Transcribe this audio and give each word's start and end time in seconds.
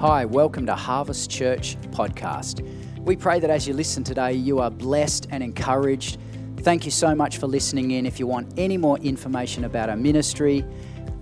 Hi, 0.00 0.24
welcome 0.24 0.64
to 0.64 0.74
Harvest 0.74 1.30
Church 1.30 1.76
Podcast. 1.90 2.66
We 3.00 3.16
pray 3.16 3.38
that 3.38 3.50
as 3.50 3.68
you 3.68 3.74
listen 3.74 4.02
today, 4.02 4.32
you 4.32 4.58
are 4.58 4.70
blessed 4.70 5.26
and 5.30 5.42
encouraged. 5.42 6.16
Thank 6.60 6.86
you 6.86 6.90
so 6.90 7.14
much 7.14 7.36
for 7.36 7.46
listening 7.46 7.90
in. 7.90 8.06
If 8.06 8.18
you 8.18 8.26
want 8.26 8.50
any 8.56 8.78
more 8.78 8.96
information 9.00 9.64
about 9.64 9.90
our 9.90 9.98
ministry, 9.98 10.64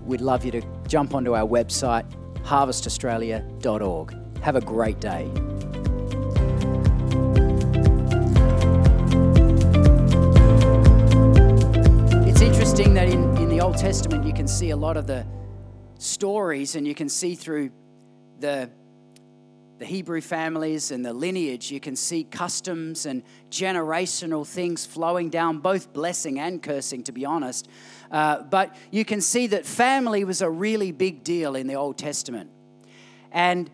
we'd 0.04 0.20
love 0.20 0.44
you 0.44 0.52
to 0.52 0.62
jump 0.86 1.12
onto 1.12 1.34
our 1.34 1.44
website, 1.44 2.08
harvestaustralia.org. 2.44 4.38
Have 4.42 4.54
a 4.54 4.60
great 4.60 5.00
day. 5.00 5.24
It's 12.28 12.42
interesting 12.42 12.94
that 12.94 13.08
in, 13.08 13.36
in 13.38 13.48
the 13.48 13.60
Old 13.60 13.76
Testament, 13.76 14.24
you 14.24 14.32
can 14.32 14.46
see 14.46 14.70
a 14.70 14.76
lot 14.76 14.96
of 14.96 15.08
the 15.08 15.26
stories 15.98 16.76
and 16.76 16.86
you 16.86 16.94
can 16.94 17.08
see 17.08 17.34
through 17.34 17.72
the, 18.40 18.70
the 19.78 19.84
Hebrew 19.84 20.20
families 20.20 20.90
and 20.90 21.04
the 21.04 21.12
lineage, 21.12 21.70
you 21.70 21.80
can 21.80 21.96
see 21.96 22.24
customs 22.24 23.06
and 23.06 23.22
generational 23.50 24.46
things 24.46 24.86
flowing 24.86 25.30
down, 25.30 25.58
both 25.58 25.92
blessing 25.92 26.38
and 26.38 26.62
cursing, 26.62 27.02
to 27.04 27.12
be 27.12 27.24
honest. 27.24 27.68
Uh, 28.10 28.42
but 28.42 28.74
you 28.90 29.04
can 29.04 29.20
see 29.20 29.46
that 29.48 29.66
family 29.66 30.24
was 30.24 30.42
a 30.42 30.50
really 30.50 30.92
big 30.92 31.24
deal 31.24 31.54
in 31.54 31.66
the 31.66 31.74
Old 31.74 31.98
Testament. 31.98 32.50
And 33.30 33.70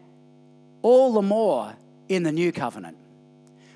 all 0.83 1.14
the 1.14 1.22
more 1.22 1.74
in 2.08 2.22
the 2.22 2.33
New 2.33 2.52
Covenant. 2.52 2.96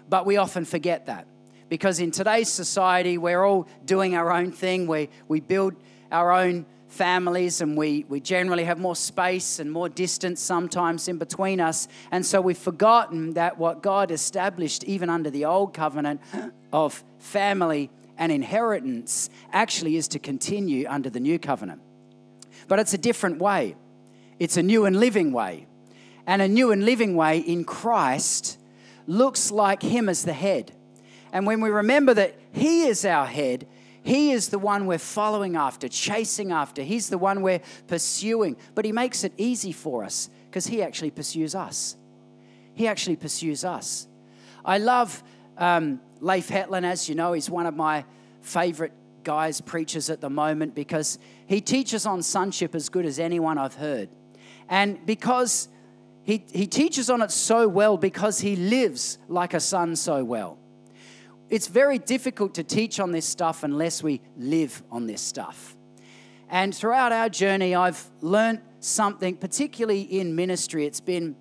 But 0.08 0.26
we 0.26 0.36
often 0.36 0.64
forget 0.64 1.06
that 1.06 1.26
because 1.68 2.00
in 2.00 2.10
today's 2.10 2.48
society, 2.48 3.18
we're 3.18 3.44
all 3.44 3.68
doing 3.84 4.14
our 4.14 4.30
own 4.30 4.52
thing. 4.52 4.86
We, 4.86 5.08
we 5.26 5.40
build 5.40 5.74
our 6.10 6.32
own 6.32 6.66
families 6.88 7.60
and 7.60 7.76
we, 7.76 8.04
we 8.08 8.20
generally 8.20 8.64
have 8.64 8.78
more 8.78 8.96
space 8.96 9.58
and 9.58 9.70
more 9.70 9.88
distance 9.88 10.40
sometimes 10.40 11.08
in 11.08 11.18
between 11.18 11.60
us. 11.60 11.86
And 12.10 12.24
so 12.24 12.40
we've 12.40 12.58
forgotten 12.58 13.34
that 13.34 13.58
what 13.58 13.82
God 13.82 14.10
established, 14.10 14.84
even 14.84 15.10
under 15.10 15.30
the 15.30 15.44
old 15.44 15.74
covenant 15.74 16.20
of 16.72 17.04
family 17.18 17.90
and 18.16 18.32
inheritance, 18.32 19.30
actually 19.52 19.96
is 19.96 20.08
to 20.08 20.18
continue 20.18 20.86
under 20.88 21.10
the 21.10 21.20
new 21.20 21.38
covenant. 21.38 21.82
But 22.66 22.78
it's 22.78 22.94
a 22.94 22.98
different 22.98 23.38
way, 23.38 23.76
it's 24.38 24.56
a 24.56 24.62
new 24.62 24.84
and 24.84 24.98
living 24.98 25.32
way. 25.32 25.66
And 26.26 26.42
a 26.42 26.48
new 26.48 26.72
and 26.72 26.84
living 26.84 27.16
way 27.16 27.38
in 27.38 27.64
Christ 27.64 28.58
looks 29.06 29.50
like 29.50 29.82
Him 29.82 30.10
as 30.10 30.24
the 30.24 30.34
head. 30.34 30.72
And 31.32 31.46
when 31.46 31.62
we 31.62 31.70
remember 31.70 32.12
that 32.12 32.34
He 32.52 32.86
is 32.86 33.06
our 33.06 33.24
head, 33.24 33.66
he 34.08 34.30
is 34.30 34.48
the 34.48 34.58
one 34.58 34.86
we're 34.86 34.96
following 34.96 35.54
after, 35.54 35.86
chasing 35.86 36.50
after. 36.50 36.80
He's 36.80 37.10
the 37.10 37.18
one 37.18 37.42
we're 37.42 37.60
pursuing. 37.88 38.56
But 38.74 38.86
He 38.86 38.90
makes 38.90 39.22
it 39.22 39.34
easy 39.36 39.70
for 39.70 40.02
us 40.02 40.30
because 40.46 40.66
He 40.66 40.82
actually 40.82 41.10
pursues 41.10 41.54
us. 41.54 41.94
He 42.72 42.88
actually 42.88 43.16
pursues 43.16 43.66
us. 43.66 44.08
I 44.64 44.78
love 44.78 45.22
um, 45.58 46.00
Leif 46.20 46.48
Hetland, 46.48 46.86
as 46.86 47.06
you 47.06 47.16
know, 47.16 47.34
he's 47.34 47.50
one 47.50 47.66
of 47.66 47.76
my 47.76 48.06
favorite 48.40 48.94
guys, 49.24 49.60
preachers 49.60 50.08
at 50.08 50.22
the 50.22 50.30
moment, 50.30 50.74
because 50.74 51.18
he 51.46 51.60
teaches 51.60 52.06
on 52.06 52.22
sonship 52.22 52.74
as 52.74 52.88
good 52.88 53.04
as 53.04 53.18
anyone 53.18 53.58
I've 53.58 53.74
heard. 53.74 54.08
And 54.70 55.04
because 55.04 55.68
he, 56.22 56.46
he 56.50 56.66
teaches 56.66 57.10
on 57.10 57.20
it 57.20 57.30
so 57.30 57.68
well, 57.68 57.98
because 57.98 58.40
he 58.40 58.56
lives 58.56 59.18
like 59.28 59.52
a 59.52 59.60
son 59.60 59.96
so 59.96 60.24
well 60.24 60.58
it's 61.50 61.68
very 61.68 61.98
difficult 61.98 62.54
to 62.54 62.62
teach 62.62 63.00
on 63.00 63.12
this 63.12 63.26
stuff 63.26 63.62
unless 63.62 64.02
we 64.02 64.20
live 64.36 64.82
on 64.90 65.06
this 65.06 65.20
stuff. 65.20 65.76
And 66.50 66.74
throughout 66.74 67.12
our 67.12 67.28
journey, 67.28 67.74
I've 67.74 68.02
learned 68.20 68.60
something, 68.80 69.36
particularly 69.36 70.02
in 70.02 70.34
ministry. 70.34 70.86
It's 70.86 71.00
been 71.00 71.36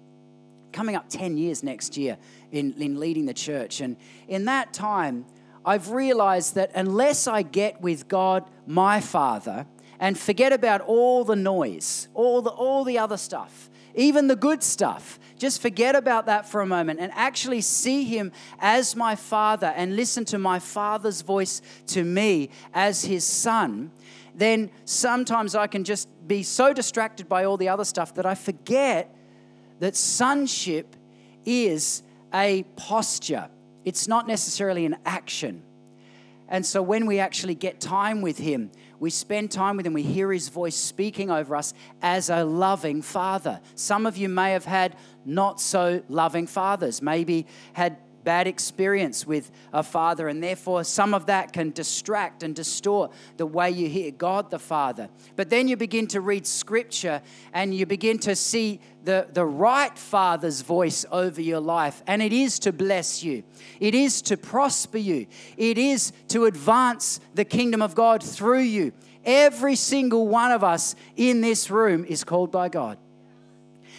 coming 0.72 0.96
up 0.96 1.10
10 1.10 1.38
years 1.38 1.64
next 1.64 1.98
year 1.98 2.18
in, 2.52 2.74
in 2.74 3.00
leading 3.00 3.26
the 3.26 3.34
church. 3.34 3.82
And 3.82 3.98
in 4.28 4.46
that 4.46 4.74
time, 4.74 5.26
I've 5.66 5.92
realized 5.92 6.56
that 6.56 6.72
unless 6.76 7.28
I 7.28 7.42
get 7.42 7.82
with 7.82 8.08
God, 8.08 8.50
my 8.66 9.02
Father, 9.02 9.66
and 10.00 10.18
forget 10.18 10.54
about 10.54 10.82
all 10.82 11.24
the 11.24 11.36
noise, 11.36 12.08
all 12.14 12.42
the, 12.42 12.50
all 12.50 12.84
the 12.84 13.00
other 13.00 13.18
stuff, 13.18 13.70
even 13.98 14.28
the 14.28 14.36
good 14.36 14.64
stuff, 14.64 15.20
just 15.38 15.62
forget 15.62 15.96
about 15.96 16.28
that 16.28 16.48
for 16.48 16.62
a 16.62 16.66
moment 16.66 17.00
and 17.00 17.12
actually 17.16 17.62
see 17.62 18.04
Him 18.04 18.32
as 18.60 18.96
my 18.96 19.16
Father 19.16 19.74
and 19.76 19.96
listen 19.96 20.24
to 20.26 20.38
my 20.38 20.60
Father's 20.60 21.22
voice 21.22 21.62
to 21.88 22.04
me 22.04 22.50
as 22.74 23.04
His 23.04 23.26
Son, 23.26 23.92
then 24.36 24.70
sometimes 24.86 25.56
I 25.56 25.66
can 25.66 25.84
just 25.84 26.08
be 26.28 26.44
so 26.44 26.74
distracted 26.74 27.28
by 27.28 27.46
all 27.46 27.58
the 27.58 27.70
other 27.70 27.86
stuff 27.86 28.14
that 28.14 28.26
I 28.26 28.36
forget 28.36 29.14
that 29.80 29.96
sonship 29.96 30.96
is 31.44 32.04
a 32.34 32.64
posture. 32.76 33.50
It's 33.84 34.08
not 34.08 34.28
necessarily 34.28 34.86
an 34.86 34.98
action. 35.06 35.64
And 36.50 36.66
so 36.66 36.82
when 36.82 37.08
we 37.08 37.20
actually 37.20 37.56
get 37.56 37.80
time 37.80 38.22
with 38.22 38.38
Him, 38.38 38.72
we 39.00 39.10
spend 39.10 39.52
time 39.52 39.78
with 39.78 39.86
Him, 39.86 39.94
we 39.94 40.04
hear 40.04 40.32
His 40.32 40.50
voice 40.50 40.76
speaking 40.76 41.30
over 41.30 41.56
us 41.56 41.74
as 42.02 42.30
a 42.30 42.44
loving 42.44 43.02
Father. 43.02 43.60
Some 43.76 44.06
of 44.06 44.18
you 44.18 44.30
may 44.30 44.52
have 44.52 44.66
had 44.66 44.96
not 45.26 45.60
so 45.60 46.02
loving 46.10 46.48
fathers, 46.48 47.02
maybe 47.02 47.48
had 47.74 47.98
bad 48.28 48.46
experience 48.46 49.26
with 49.26 49.50
a 49.72 49.82
father, 49.82 50.28
and 50.28 50.44
therefore 50.44 50.84
some 50.84 51.14
of 51.14 51.28
that 51.28 51.54
can 51.54 51.72
distract 51.72 52.44
and 52.44 52.54
distort 52.54 53.10
the 53.38 53.46
way 53.46 53.72
you 53.72 53.88
hear 53.88 54.12
God 54.12 54.52
the 54.52 54.60
Father. 54.60 55.08
But 55.38 55.50
then 55.50 55.70
you 55.70 55.78
begin 55.78 56.08
to 56.08 56.20
read 56.20 56.46
scripture 56.46 57.22
and 57.54 57.74
you 57.74 57.86
begin 57.86 58.20
to 58.20 58.36
see 58.36 58.82
the, 59.06 59.30
the 59.32 59.46
right 59.46 59.98
father's 59.98 60.60
voice 60.60 61.06
over 61.10 61.42
your 61.42 61.62
life, 61.62 62.04
and 62.06 62.22
it 62.22 62.34
is 62.34 62.60
to 62.60 62.74
bless 62.74 63.24
you, 63.24 63.46
it 63.80 63.96
is 63.96 64.22
to 64.24 64.36
prosper 64.36 64.98
you, 64.98 65.28
it 65.56 65.78
is 65.78 66.12
to 66.28 66.48
advance 66.48 67.22
the 67.34 67.46
kingdom 67.46 67.82
of 67.82 67.96
God 67.96 68.22
through 68.22 68.60
you. 68.60 68.92
Every 69.24 69.78
single 69.78 70.28
one 70.28 70.52
of 70.52 70.66
us 70.66 70.96
in 71.16 71.40
this 71.40 71.72
room 71.72 72.04
is 72.04 72.26
called 72.26 72.52
by 72.52 72.68
God, 72.68 72.98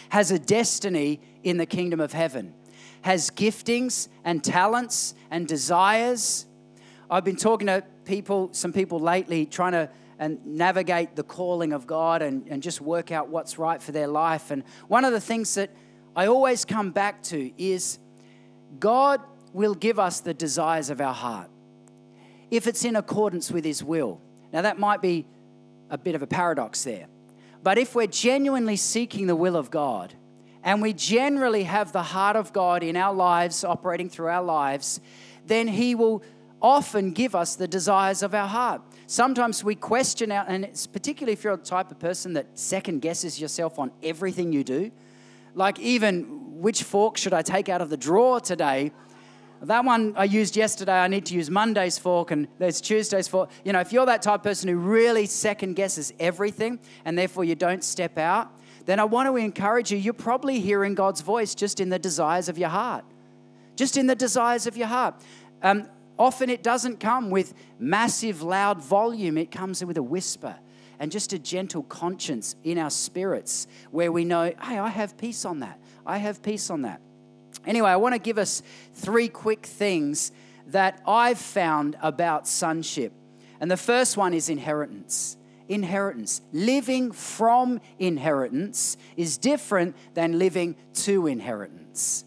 has 0.09 0.29
a 0.29 0.37
destiny 0.37 1.19
in 1.41 1.57
the 1.57 1.65
kingdom 1.65 1.99
of 1.99 2.13
heaven 2.13 2.53
has 3.01 3.29
giftings 3.29 4.07
and 4.23 4.43
talents 4.43 5.15
and 5.31 5.47
desires. 5.47 6.45
I've 7.09 7.25
been 7.25 7.35
talking 7.35 7.67
to 7.67 7.83
people, 8.05 8.49
some 8.51 8.73
people 8.73 8.99
lately, 8.99 9.45
trying 9.45 9.73
to 9.73 9.89
and 10.19 10.45
navigate 10.45 11.15
the 11.15 11.23
calling 11.23 11.71
of 11.71 11.87
God 11.87 12.21
and, 12.21 12.45
and 12.49 12.61
just 12.61 12.81
work 12.81 13.09
out 13.09 13.29
what's 13.29 13.57
right 13.57 13.81
for 13.81 13.93
their 13.93 14.07
life. 14.07 14.51
And 14.51 14.63
one 14.89 15.05
of 15.05 15.13
the 15.13 15.21
things 15.21 15.55
that 15.55 15.71
I 16.13 16.27
always 16.27 16.65
come 16.65 16.91
back 16.91 17.23
to 17.23 17.51
is 17.57 17.99
God 18.79 19.21
will 19.53 19.73
give 19.73 19.97
us 19.97 20.19
the 20.19 20.33
desires 20.33 20.89
of 20.89 20.99
our 20.99 21.13
heart 21.13 21.49
if 22.51 22.67
it's 22.67 22.83
in 22.83 22.97
accordance 22.97 23.49
with 23.49 23.63
His 23.63 23.81
will. 23.83 24.19
Now, 24.51 24.63
that 24.63 24.77
might 24.77 25.01
be 25.01 25.25
a 25.89 25.97
bit 25.97 26.15
of 26.15 26.21
a 26.21 26.27
paradox 26.27 26.83
there. 26.83 27.07
But 27.63 27.77
if 27.77 27.95
we're 27.95 28.07
genuinely 28.07 28.75
seeking 28.75 29.27
the 29.27 29.35
will 29.35 29.55
of 29.55 29.71
God, 29.71 30.13
and 30.63 30.81
we 30.81 30.93
generally 30.93 31.63
have 31.63 31.91
the 31.91 32.03
heart 32.03 32.35
of 32.35 32.51
God 32.53 32.83
in 32.83 32.95
our 32.95 33.13
lives, 33.13 33.63
operating 33.63 34.09
through 34.09 34.27
our 34.27 34.43
lives, 34.43 34.99
then 35.45 35.67
He 35.67 35.95
will 35.95 36.21
often 36.61 37.11
give 37.11 37.35
us 37.35 37.55
the 37.55 37.67
desires 37.67 38.21
of 38.21 38.33
our 38.33 38.47
heart. 38.47 38.81
Sometimes 39.07 39.63
we 39.63 39.75
question 39.75 40.31
out, 40.31 40.45
and 40.49 40.65
it's 40.65 40.85
particularly 40.85 41.33
if 41.33 41.43
you're 41.43 41.57
the 41.57 41.63
type 41.63 41.91
of 41.91 41.99
person 41.99 42.33
that 42.33 42.59
second 42.59 43.01
guesses 43.01 43.39
yourself 43.39 43.79
on 43.79 43.91
everything 44.03 44.51
you 44.51 44.63
do. 44.63 44.91
Like, 45.55 45.79
even 45.79 46.61
which 46.61 46.83
fork 46.83 47.17
should 47.17 47.33
I 47.33 47.41
take 47.41 47.69
out 47.69 47.81
of 47.81 47.89
the 47.89 47.97
drawer 47.97 48.39
today? 48.39 48.91
That 49.61 49.83
one 49.83 50.13
I 50.15 50.23
used 50.23 50.55
yesterday, 50.55 50.93
I 50.93 51.07
need 51.07 51.25
to 51.27 51.33
use 51.33 51.49
Monday's 51.49 51.97
fork, 51.97 52.31
and 52.31 52.47
there's 52.59 52.79
Tuesday's 52.79 53.27
fork. 53.27 53.49
You 53.65 53.73
know, 53.73 53.79
if 53.79 53.91
you're 53.91 54.05
that 54.05 54.21
type 54.21 54.35
of 54.35 54.43
person 54.43 54.69
who 54.69 54.77
really 54.77 55.25
second 55.25 55.75
guesses 55.75 56.13
everything 56.19 56.79
and 57.03 57.17
therefore 57.17 57.43
you 57.43 57.55
don't 57.55 57.83
step 57.83 58.17
out, 58.17 58.53
then 58.85 58.99
I 58.99 59.03
want 59.03 59.27
to 59.27 59.35
encourage 59.35 59.91
you, 59.91 59.97
you're 59.97 60.13
probably 60.13 60.59
hearing 60.59 60.95
God's 60.95 61.21
voice 61.21 61.55
just 61.55 61.79
in 61.79 61.89
the 61.89 61.99
desires 61.99 62.49
of 62.49 62.57
your 62.57 62.69
heart. 62.69 63.05
Just 63.75 63.97
in 63.97 64.07
the 64.07 64.15
desires 64.15 64.67
of 64.67 64.75
your 64.77 64.87
heart. 64.87 65.15
Um, 65.61 65.87
often 66.17 66.49
it 66.49 66.63
doesn't 66.63 66.99
come 66.99 67.29
with 67.29 67.53
massive, 67.79 68.41
loud 68.41 68.81
volume, 68.81 69.37
it 69.37 69.51
comes 69.51 69.83
with 69.83 69.97
a 69.97 70.03
whisper 70.03 70.55
and 70.99 71.11
just 71.11 71.31
a 71.31 71.39
gentle 71.39 71.83
conscience 71.83 72.55
in 72.63 72.77
our 72.77 72.89
spirits 72.89 73.67
where 73.89 74.11
we 74.11 74.25
know, 74.25 74.43
hey, 74.43 74.77
I 74.77 74.89
have 74.89 75.17
peace 75.17 75.45
on 75.45 75.61
that. 75.61 75.79
I 76.05 76.17
have 76.17 76.43
peace 76.43 76.69
on 76.69 76.81
that. 76.81 77.01
Anyway, 77.65 77.89
I 77.89 77.95
want 77.95 78.15
to 78.15 78.19
give 78.19 78.37
us 78.37 78.61
three 78.93 79.29
quick 79.29 79.65
things 79.65 80.31
that 80.67 81.01
I've 81.07 81.39
found 81.39 81.97
about 82.01 82.47
sonship. 82.47 83.13
And 83.61 83.71
the 83.71 83.77
first 83.77 84.17
one 84.17 84.33
is 84.33 84.49
inheritance 84.49 85.37
inheritance. 85.69 86.41
Living 86.51 87.11
from 87.11 87.79
inheritance 87.97 88.97
is 89.15 89.37
different 89.37 89.95
than 90.15 90.37
living 90.37 90.75
to 90.93 91.27
inheritance. 91.27 92.25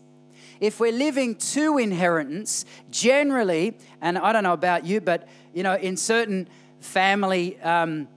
If 0.60 0.78
we're 0.78 0.92
living 0.92 1.34
to 1.34 1.76
inheritance, 1.76 2.64
generally, 2.90 3.76
and 4.00 4.16
I 4.16 4.32
don't 4.32 4.44
know 4.44 4.52
about 4.52 4.86
you, 4.86 5.00
but 5.00 5.28
you 5.52 5.64
know, 5.64 5.74
in 5.74 5.96
certain 5.96 6.48
family 6.80 7.60
um, 7.60 8.08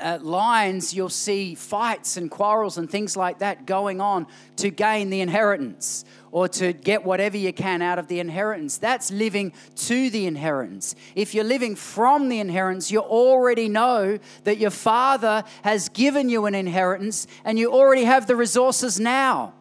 uh, 0.00 0.18
lines, 0.20 0.94
you'll 0.94 1.08
see 1.08 1.54
fights 1.54 2.16
and 2.16 2.30
quarrels 2.30 2.78
and 2.78 2.90
things 2.90 3.16
like 3.16 3.38
that 3.40 3.66
going 3.66 4.00
on 4.00 4.26
to 4.56 4.70
gain 4.70 5.10
the 5.10 5.20
inheritance 5.20 6.04
or 6.30 6.48
to 6.48 6.72
get 6.72 7.04
whatever 7.04 7.36
you 7.36 7.52
can 7.52 7.82
out 7.82 7.98
of 7.98 8.08
the 8.08 8.18
inheritance. 8.18 8.78
That's 8.78 9.10
living 9.10 9.52
to 9.76 10.10
the 10.10 10.26
inheritance. 10.26 10.94
If 11.14 11.34
you're 11.34 11.44
living 11.44 11.76
from 11.76 12.28
the 12.28 12.38
inheritance, 12.38 12.90
you 12.90 13.00
already 13.00 13.68
know 13.68 14.18
that 14.44 14.58
your 14.58 14.70
Father 14.70 15.44
has 15.62 15.88
given 15.90 16.28
you 16.28 16.46
an 16.46 16.54
inheritance 16.54 17.26
and 17.44 17.58
you 17.58 17.72
already 17.72 18.04
have 18.04 18.26
the 18.26 18.36
resources 18.36 18.98
now. 18.98 19.54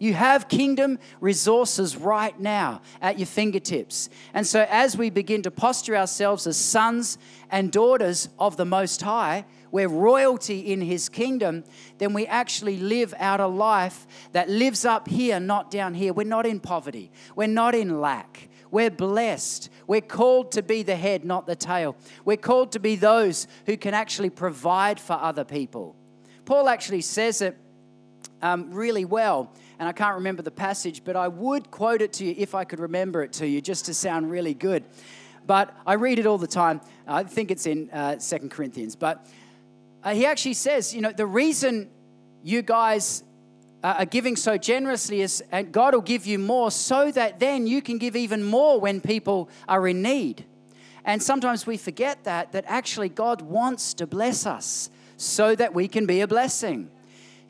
You 0.00 0.14
have 0.14 0.48
kingdom 0.48 0.98
resources 1.20 1.94
right 1.94 2.38
now 2.40 2.80
at 3.02 3.18
your 3.18 3.26
fingertips. 3.26 4.08
And 4.32 4.46
so, 4.46 4.66
as 4.70 4.96
we 4.96 5.10
begin 5.10 5.42
to 5.42 5.50
posture 5.50 5.94
ourselves 5.94 6.46
as 6.46 6.56
sons 6.56 7.18
and 7.50 7.70
daughters 7.70 8.30
of 8.38 8.56
the 8.56 8.64
Most 8.64 9.02
High, 9.02 9.44
we're 9.70 9.88
royalty 9.88 10.72
in 10.72 10.80
His 10.80 11.10
kingdom, 11.10 11.64
then 11.98 12.14
we 12.14 12.26
actually 12.26 12.78
live 12.78 13.12
out 13.18 13.40
a 13.40 13.46
life 13.46 14.06
that 14.32 14.48
lives 14.48 14.86
up 14.86 15.06
here, 15.06 15.38
not 15.38 15.70
down 15.70 15.92
here. 15.92 16.14
We're 16.14 16.24
not 16.24 16.46
in 16.46 16.60
poverty, 16.60 17.12
we're 17.36 17.46
not 17.46 17.74
in 17.74 18.00
lack. 18.00 18.48
We're 18.70 18.90
blessed. 18.90 19.68
We're 19.88 20.00
called 20.00 20.52
to 20.52 20.62
be 20.62 20.84
the 20.84 20.94
head, 20.94 21.24
not 21.24 21.44
the 21.44 21.56
tail. 21.56 21.96
We're 22.24 22.36
called 22.36 22.70
to 22.72 22.78
be 22.78 22.94
those 22.94 23.48
who 23.66 23.76
can 23.76 23.94
actually 23.94 24.30
provide 24.30 25.00
for 25.00 25.14
other 25.14 25.42
people. 25.42 25.96
Paul 26.44 26.68
actually 26.68 27.00
says 27.00 27.42
it 27.42 27.58
um, 28.42 28.72
really 28.72 29.04
well 29.04 29.52
and 29.80 29.88
I 29.88 29.92
can't 29.92 30.16
remember 30.16 30.42
the 30.42 30.50
passage, 30.50 31.02
but 31.04 31.16
I 31.16 31.26
would 31.26 31.70
quote 31.70 32.02
it 32.02 32.12
to 32.14 32.26
you 32.26 32.34
if 32.36 32.54
I 32.54 32.64
could 32.64 32.80
remember 32.80 33.22
it 33.22 33.32
to 33.32 33.48
you, 33.48 33.62
just 33.62 33.86
to 33.86 33.94
sound 33.94 34.30
really 34.30 34.52
good. 34.52 34.84
But 35.46 35.74
I 35.86 35.94
read 35.94 36.18
it 36.18 36.26
all 36.26 36.36
the 36.36 36.46
time. 36.46 36.82
I 37.08 37.24
think 37.24 37.50
it's 37.50 37.64
in 37.66 37.88
uh, 37.88 38.18
Second 38.18 38.50
Corinthians. 38.50 38.94
But 38.94 39.26
uh, 40.04 40.12
he 40.12 40.26
actually 40.26 40.52
says, 40.52 40.94
you 40.94 41.00
know, 41.00 41.12
the 41.12 41.24
reason 41.24 41.88
you 42.42 42.60
guys 42.60 43.24
uh, 43.82 43.94
are 44.00 44.04
giving 44.04 44.36
so 44.36 44.58
generously 44.58 45.22
is, 45.22 45.42
and 45.50 45.72
God 45.72 45.94
will 45.94 46.02
give 46.02 46.26
you 46.26 46.38
more, 46.38 46.70
so 46.70 47.10
that 47.12 47.40
then 47.40 47.66
you 47.66 47.80
can 47.80 47.96
give 47.96 48.16
even 48.16 48.44
more 48.44 48.78
when 48.78 49.00
people 49.00 49.48
are 49.66 49.88
in 49.88 50.02
need. 50.02 50.44
And 51.06 51.22
sometimes 51.22 51.66
we 51.66 51.78
forget 51.78 52.24
that, 52.24 52.52
that 52.52 52.66
actually 52.68 53.08
God 53.08 53.40
wants 53.40 53.94
to 53.94 54.06
bless 54.06 54.44
us 54.44 54.90
so 55.16 55.54
that 55.56 55.72
we 55.72 55.88
can 55.88 56.04
be 56.04 56.20
a 56.20 56.28
blessing. 56.28 56.90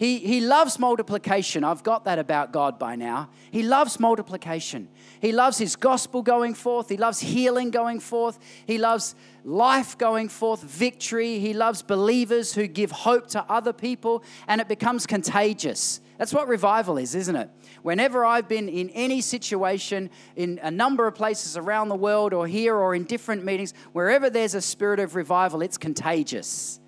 He, 0.00 0.16
he 0.16 0.40
loves 0.40 0.78
multiplication. 0.78 1.62
I've 1.62 1.82
got 1.82 2.06
that 2.06 2.18
about 2.18 2.54
God 2.54 2.78
by 2.78 2.96
now. 2.96 3.28
He 3.50 3.62
loves 3.62 4.00
multiplication. 4.00 4.88
He 5.20 5.30
loves 5.30 5.58
His 5.58 5.76
gospel 5.76 6.22
going 6.22 6.54
forth. 6.54 6.88
He 6.88 6.96
loves 6.96 7.20
healing 7.20 7.70
going 7.70 8.00
forth. 8.00 8.38
He 8.64 8.78
loves 8.78 9.14
life 9.44 9.98
going 9.98 10.30
forth, 10.30 10.62
victory. 10.62 11.38
He 11.38 11.52
loves 11.52 11.82
believers 11.82 12.54
who 12.54 12.66
give 12.66 12.90
hope 12.90 13.26
to 13.28 13.44
other 13.46 13.74
people, 13.74 14.24
and 14.48 14.58
it 14.62 14.68
becomes 14.68 15.06
contagious. 15.06 16.00
That's 16.16 16.32
what 16.32 16.48
revival 16.48 16.96
is, 16.96 17.14
isn't 17.14 17.36
it? 17.36 17.50
Whenever 17.82 18.24
I've 18.24 18.48
been 18.48 18.70
in 18.70 18.88
any 18.90 19.20
situation, 19.20 20.08
in 20.34 20.60
a 20.62 20.70
number 20.70 21.06
of 21.06 21.14
places 21.14 21.58
around 21.58 21.90
the 21.90 21.94
world, 21.94 22.32
or 22.32 22.46
here, 22.46 22.74
or 22.74 22.94
in 22.94 23.04
different 23.04 23.44
meetings, 23.44 23.74
wherever 23.92 24.30
there's 24.30 24.54
a 24.54 24.62
spirit 24.62 24.98
of 24.98 25.14
revival, 25.14 25.60
it's 25.60 25.76
contagious. 25.76 26.79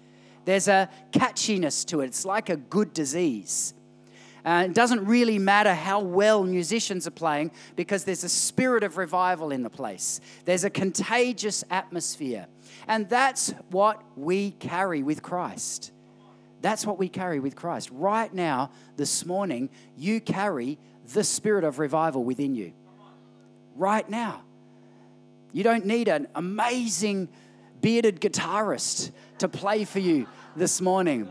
There's 0.45 0.69
a 0.69 0.89
catchiness 1.13 1.87
to 1.87 2.01
it. 2.01 2.07
It's 2.07 2.25
like 2.25 2.49
a 2.49 2.57
good 2.57 2.93
disease. 2.93 3.75
Uh, 4.45 4.65
it 4.67 4.75
doesn't 4.75 5.05
really 5.05 5.39
matter 5.39 5.73
how 5.73 6.01
well 6.01 6.43
musicians 6.43 7.07
are 7.07 7.13
playing 7.13 7.53
because 7.77 8.03
there's 8.05 8.25
a 8.25 8.29
spirit 8.29 8.83
of 8.83 8.97
revival 8.97 9.53
in 9.53 9.63
the 9.63 9.71
place. 9.71 10.21
There's 10.45 10.65
a 10.65 10.71
contagious 10.71 11.63
atmosphere. 11.71 12.49
And 12.89 13.09
that's 13.09 13.51
what 13.71 14.03
we 14.17 14.51
carry 14.53 15.05
with 15.05 15.23
Christ. 15.23 15.93
That's 16.61 16.85
what 16.85 16.99
we 16.99 17.09
carry 17.09 17.39
with 17.39 17.55
Christ. 17.55 17.91
Right 17.93 18.33
now, 18.33 18.71
this 18.97 19.25
morning, 19.25 19.71
you 19.97 20.21
carry 20.21 20.79
the 21.13 21.23
spirit 21.23 21.63
of 21.63 21.79
revival 21.79 22.25
within 22.25 22.55
you. 22.55 22.73
Right 23.77 24.09
now. 24.09 24.43
You 25.53 25.63
don't 25.63 25.85
need 25.85 26.09
an 26.09 26.29
amazing 26.35 27.29
bearded 27.83 28.21
guitarist 28.21 29.11
to 29.39 29.49
play 29.49 29.85
for 29.85 29.99
you 29.99 30.27
this 30.57 30.81
morning. 30.81 31.31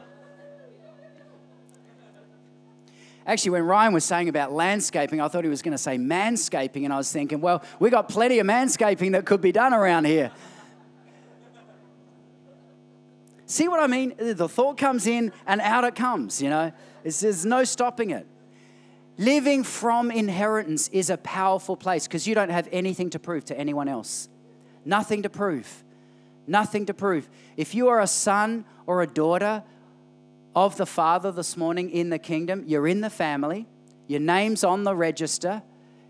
Actually, 3.26 3.52
when 3.52 3.64
Ryan 3.64 3.94
was 3.94 4.04
saying 4.04 4.30
about 4.30 4.52
landscaping, 4.52 5.22
I 5.22 5.28
thought 5.28 5.44
he 5.44 5.50
was 5.50 5.62
going 5.62 5.74
to 5.74 5.78
say 5.78 5.98
manscaping, 5.98 6.84
and 6.84 6.94
I 6.94 6.98
was 6.98 7.12
thinking, 7.12 7.40
well, 7.40 7.64
we 7.80 7.90
got 7.90 8.10
plenty 8.10 8.40
of 8.40 8.48
manscaping 8.48 9.14
that 9.14 9.26
could 9.26 9.42
be 9.42 9.52
done 9.52 9.74
around 9.74 10.06
here. 10.06 10.32
See 13.46 13.68
what 13.68 13.80
I 13.80 13.88
mean? 13.88 14.14
The 14.18 14.48
thought 14.48 14.78
comes 14.78 15.08
in 15.08 15.34
and 15.46 15.62
out 15.62 15.84
it 15.84 15.94
comes, 15.96 16.42
you 16.42 16.50
know? 16.50 16.72
It's, 17.04 17.20
there's 17.20 17.46
no 17.46 17.64
stopping 17.64 18.12
it. 18.12 18.26
Living 19.18 19.64
from 19.64 20.10
inheritance 20.10 20.88
is 20.88 21.10
a 21.10 21.18
powerful 21.18 21.76
place 21.76 22.08
because 22.08 22.26
you 22.26 22.34
don't 22.34 22.50
have 22.50 22.68
anything 22.72 23.10
to 23.12 23.20
prove 23.20 23.46
to 23.46 23.58
anyone 23.60 23.88
else. 23.88 24.30
Nothing 24.84 25.24
to 25.24 25.30
prove. 25.30 25.84
Nothing 26.48 26.86
to 26.88 26.94
prove. 26.94 27.30
If 27.58 27.76
you 27.76 27.88
are 27.90 28.00
a 28.00 28.08
son 28.08 28.66
or 28.86 29.02
a 29.02 29.08
daughter 29.08 29.64
of 30.56 30.78
the 30.78 30.86
Father 30.86 31.32
this 31.32 31.56
morning 31.56 31.90
in 31.90 32.10
the 32.10 32.20
kingdom, 32.20 32.64
you're 32.66 32.88
in 32.88 33.02
the 33.02 33.10
family, 33.10 33.68
your 34.08 34.20
name's 34.20 34.64
on 34.64 34.84
the 34.84 34.96
register, 34.96 35.62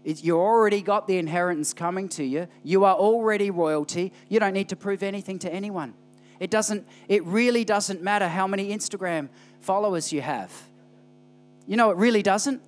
you 0.03 0.39
already 0.39 0.81
got 0.81 1.07
the 1.07 1.17
inheritance 1.17 1.73
coming 1.73 2.09
to 2.09 2.23
you, 2.23 2.47
you 2.63 2.83
are 2.85 2.95
already 2.95 3.51
royalty, 3.51 4.11
you 4.29 4.39
don't 4.39 4.53
need 4.53 4.69
to 4.69 4.75
prove 4.75 5.03
anything 5.03 5.37
to 5.39 5.53
anyone. 5.53 5.93
It 6.39 6.49
doesn't, 6.49 6.87
it 7.07 7.23
really 7.25 7.63
doesn't 7.63 8.01
matter 8.01 8.27
how 8.27 8.47
many 8.47 8.75
Instagram 8.75 9.29
followers 9.59 10.11
you 10.11 10.21
have. 10.21 10.51
You 11.67 11.77
know, 11.77 11.91
it 11.91 11.97
really 11.97 12.23
doesn't. 12.23 12.61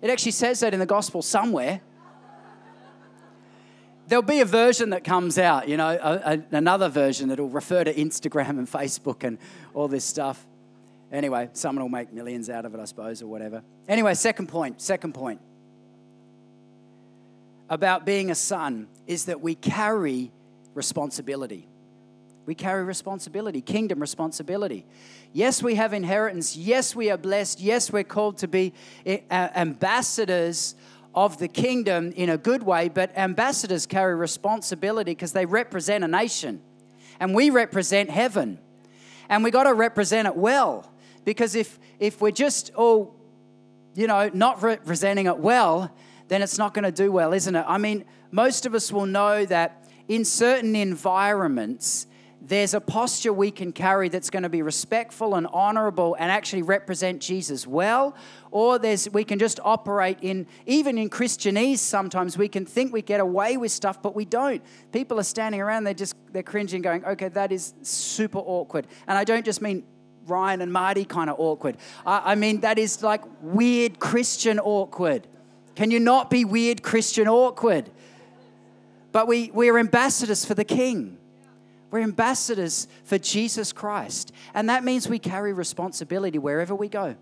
It 0.00 0.10
actually 0.10 0.32
says 0.32 0.60
that 0.60 0.72
in 0.72 0.80
the 0.80 0.86
gospel 0.86 1.20
somewhere 1.20 1.80
there'll 4.08 4.22
be 4.22 4.40
a 4.40 4.44
version 4.44 4.90
that 4.90 5.04
comes 5.04 5.38
out, 5.38 5.68
you 5.68 5.76
know, 5.76 5.88
a, 5.88 6.34
a, 6.34 6.56
another 6.56 6.88
version 6.88 7.28
that'll 7.28 7.48
refer 7.48 7.84
to 7.84 7.94
Instagram 7.94 8.50
and 8.50 8.70
Facebook 8.70 9.24
and 9.24 9.38
all 9.72 9.88
this 9.88 10.04
stuff. 10.04 10.46
Anyway, 11.12 11.48
someone 11.52 11.82
will 11.82 11.90
make 11.90 12.12
millions 12.12 12.50
out 12.50 12.64
of 12.64 12.74
it, 12.74 12.80
I 12.80 12.84
suppose, 12.84 13.22
or 13.22 13.26
whatever. 13.26 13.62
Anyway, 13.88 14.14
second 14.14 14.48
point, 14.48 14.80
second 14.80 15.14
point 15.14 15.40
about 17.68 18.04
being 18.04 18.30
a 18.30 18.34
son 18.34 18.88
is 19.06 19.26
that 19.26 19.40
we 19.40 19.54
carry 19.54 20.32
responsibility. 20.74 21.68
We 22.46 22.54
carry 22.54 22.84
responsibility, 22.84 23.62
kingdom 23.62 24.00
responsibility. 24.00 24.84
Yes, 25.32 25.62
we 25.62 25.76
have 25.76 25.94
inheritance. 25.94 26.56
Yes, 26.56 26.94
we 26.94 27.10
are 27.10 27.16
blessed. 27.16 27.60
Yes, 27.60 27.90
we're 27.90 28.04
called 28.04 28.38
to 28.38 28.48
be 28.48 28.74
eh, 29.06 29.20
ambassadors 29.30 30.74
of 31.14 31.38
the 31.38 31.48
kingdom 31.48 32.12
in 32.12 32.28
a 32.28 32.36
good 32.36 32.62
way, 32.62 32.88
but 32.88 33.16
ambassadors 33.16 33.86
carry 33.86 34.14
responsibility 34.14 35.12
because 35.12 35.32
they 35.32 35.46
represent 35.46 36.02
a 36.02 36.08
nation. 36.08 36.60
And 37.20 37.34
we 37.34 37.50
represent 37.50 38.10
heaven. 38.10 38.58
And 39.28 39.44
we 39.44 39.50
got 39.50 39.64
to 39.64 39.74
represent 39.74 40.26
it 40.26 40.36
well. 40.36 40.90
Because 41.24 41.54
if, 41.54 41.78
if 41.98 42.20
we're 42.20 42.32
just 42.32 42.72
all, 42.74 43.14
you 43.94 44.06
know, 44.06 44.30
not 44.34 44.62
representing 44.62 45.26
it 45.26 45.38
well, 45.38 45.94
then 46.28 46.42
it's 46.42 46.58
not 46.58 46.74
going 46.74 46.84
to 46.84 46.92
do 46.92 47.12
well, 47.12 47.32
isn't 47.32 47.54
it? 47.54 47.64
I 47.66 47.78
mean, 47.78 48.04
most 48.30 48.66
of 48.66 48.74
us 48.74 48.90
will 48.90 49.06
know 49.06 49.44
that 49.46 49.88
in 50.08 50.24
certain 50.24 50.74
environments, 50.74 52.06
there's 52.46 52.74
a 52.74 52.80
posture 52.80 53.32
we 53.32 53.50
can 53.50 53.72
carry 53.72 54.08
that's 54.08 54.28
going 54.28 54.42
to 54.42 54.48
be 54.48 54.60
respectful 54.60 55.34
and 55.34 55.46
honorable 55.52 56.14
and 56.18 56.30
actually 56.30 56.62
represent 56.62 57.20
Jesus 57.20 57.66
well. 57.66 58.14
Or 58.50 58.78
there's 58.78 59.08
we 59.10 59.24
can 59.24 59.38
just 59.38 59.60
operate 59.64 60.18
in 60.20 60.46
even 60.66 60.98
in 60.98 61.08
Christianese 61.08 61.78
sometimes 61.78 62.36
we 62.36 62.48
can 62.48 62.66
think 62.66 62.92
we 62.92 63.02
get 63.02 63.20
away 63.20 63.56
with 63.56 63.72
stuff, 63.72 64.02
but 64.02 64.14
we 64.14 64.24
don't. 64.24 64.62
People 64.92 65.18
are 65.18 65.24
standing 65.24 65.60
around, 65.60 65.84
they're 65.84 65.94
just 65.94 66.16
they're 66.32 66.42
cringing, 66.42 66.82
going, 66.82 67.04
okay, 67.04 67.28
that 67.28 67.50
is 67.50 67.72
super 67.82 68.38
awkward. 68.38 68.86
And 69.06 69.16
I 69.16 69.24
don't 69.24 69.44
just 69.44 69.62
mean 69.62 69.84
Ryan 70.26 70.60
and 70.60 70.72
Marty 70.72 71.04
kind 71.04 71.30
of 71.30 71.40
awkward. 71.40 71.78
I, 72.04 72.32
I 72.32 72.34
mean 72.34 72.60
that 72.60 72.78
is 72.78 73.02
like 73.02 73.22
weird 73.40 73.98
Christian 73.98 74.58
awkward. 74.58 75.26
Can 75.74 75.90
you 75.90 75.98
not 75.98 76.30
be 76.30 76.44
weird 76.44 76.82
Christian 76.82 77.26
awkward? 77.26 77.90
But 79.12 79.28
we, 79.28 79.50
we're 79.52 79.78
ambassadors 79.78 80.44
for 80.44 80.54
the 80.54 80.64
king. 80.64 81.18
We're 81.94 82.00
ambassadors 82.00 82.88
for 83.04 83.18
Jesus 83.18 83.72
Christ. 83.72 84.32
And 84.52 84.68
that 84.68 84.82
means 84.82 85.08
we 85.08 85.20
carry 85.20 85.52
responsibility 85.52 86.40
wherever 86.40 86.74
we 86.74 86.88
go. 86.88 87.14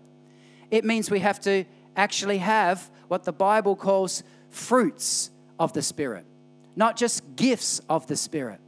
It 0.71 0.83
means 0.83 1.11
we 1.11 1.19
have 1.19 1.39
to 1.41 1.65
actually 1.95 2.39
have 2.39 2.89
what 3.07 3.23
the 3.23 3.31
Bible 3.31 3.75
calls 3.75 4.23
fruits 4.49 5.29
of 5.59 5.73
the 5.73 5.83
Spirit, 5.83 6.25
not 6.75 6.97
just 6.97 7.35
gifts 7.35 7.81
of 7.87 8.07
the 8.07 8.15
Spirit. 8.15 8.61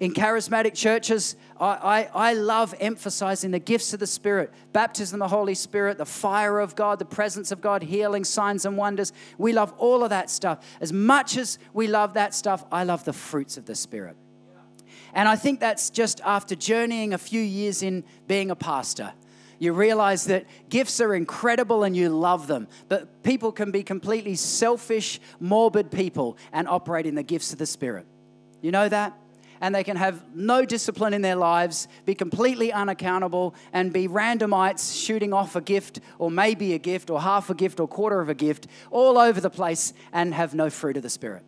In 0.00 0.14
charismatic 0.14 0.72
churches, 0.72 1.36
I, 1.60 2.08
I, 2.14 2.30
I, 2.30 2.32
love 2.32 2.74
emphasizing 2.80 3.50
the 3.50 3.58
gifts 3.58 3.92
of 3.92 4.00
the 4.00 4.06
Spirit 4.06 4.54
baptism 4.72 5.20
of 5.20 5.28
the 5.28 5.36
Holy 5.36 5.54
Spirit, 5.54 5.98
the 5.98 6.06
fire 6.06 6.60
of 6.60 6.74
God, 6.74 6.98
the 6.98 7.04
presence 7.04 7.52
of 7.52 7.60
God, 7.60 7.82
healing, 7.82 8.24
signs, 8.24 8.64
and 8.64 8.78
wonders. 8.78 9.12
We 9.36 9.52
love 9.52 9.74
all 9.76 10.02
of 10.02 10.08
that 10.08 10.30
stuff. 10.30 10.64
As 10.80 10.94
much 10.94 11.36
as 11.36 11.58
we 11.74 11.88
love 11.88 12.14
that 12.14 12.32
stuff, 12.32 12.64
I 12.72 12.84
love 12.84 13.04
the 13.04 13.12
fruits 13.12 13.58
of 13.58 13.66
the 13.66 13.74
Spirit. 13.74 14.16
And 15.16 15.30
I 15.30 15.34
think 15.34 15.60
that's 15.60 15.88
just 15.88 16.20
after 16.20 16.54
journeying 16.54 17.14
a 17.14 17.18
few 17.18 17.40
years 17.40 17.82
in 17.82 18.04
being 18.28 18.50
a 18.50 18.54
pastor. 18.54 19.14
You 19.58 19.72
realize 19.72 20.26
that 20.26 20.44
gifts 20.68 21.00
are 21.00 21.14
incredible 21.14 21.84
and 21.84 21.96
you 21.96 22.10
love 22.10 22.46
them, 22.48 22.68
but 22.90 23.22
people 23.22 23.50
can 23.50 23.70
be 23.70 23.82
completely 23.82 24.34
selfish, 24.34 25.18
morbid 25.40 25.90
people 25.90 26.36
and 26.52 26.68
operate 26.68 27.06
in 27.06 27.14
the 27.14 27.22
gifts 27.22 27.50
of 27.50 27.58
the 27.58 27.64
Spirit. 27.64 28.06
You 28.60 28.72
know 28.72 28.90
that? 28.90 29.18
And 29.62 29.74
they 29.74 29.84
can 29.84 29.96
have 29.96 30.22
no 30.34 30.66
discipline 30.66 31.14
in 31.14 31.22
their 31.22 31.34
lives, 31.34 31.88
be 32.04 32.14
completely 32.14 32.70
unaccountable, 32.70 33.54
and 33.72 33.94
be 33.94 34.08
randomites 34.08 35.02
shooting 35.02 35.32
off 35.32 35.56
a 35.56 35.62
gift, 35.62 35.98
or 36.18 36.30
maybe 36.30 36.74
a 36.74 36.78
gift, 36.78 37.08
or 37.08 37.22
half 37.22 37.48
a 37.48 37.54
gift, 37.54 37.80
or 37.80 37.88
quarter 37.88 38.20
of 38.20 38.28
a 38.28 38.34
gift, 38.34 38.66
all 38.90 39.16
over 39.16 39.40
the 39.40 39.48
place, 39.48 39.94
and 40.12 40.34
have 40.34 40.54
no 40.54 40.68
fruit 40.68 40.98
of 40.98 41.02
the 41.02 41.08
Spirit. 41.08 41.42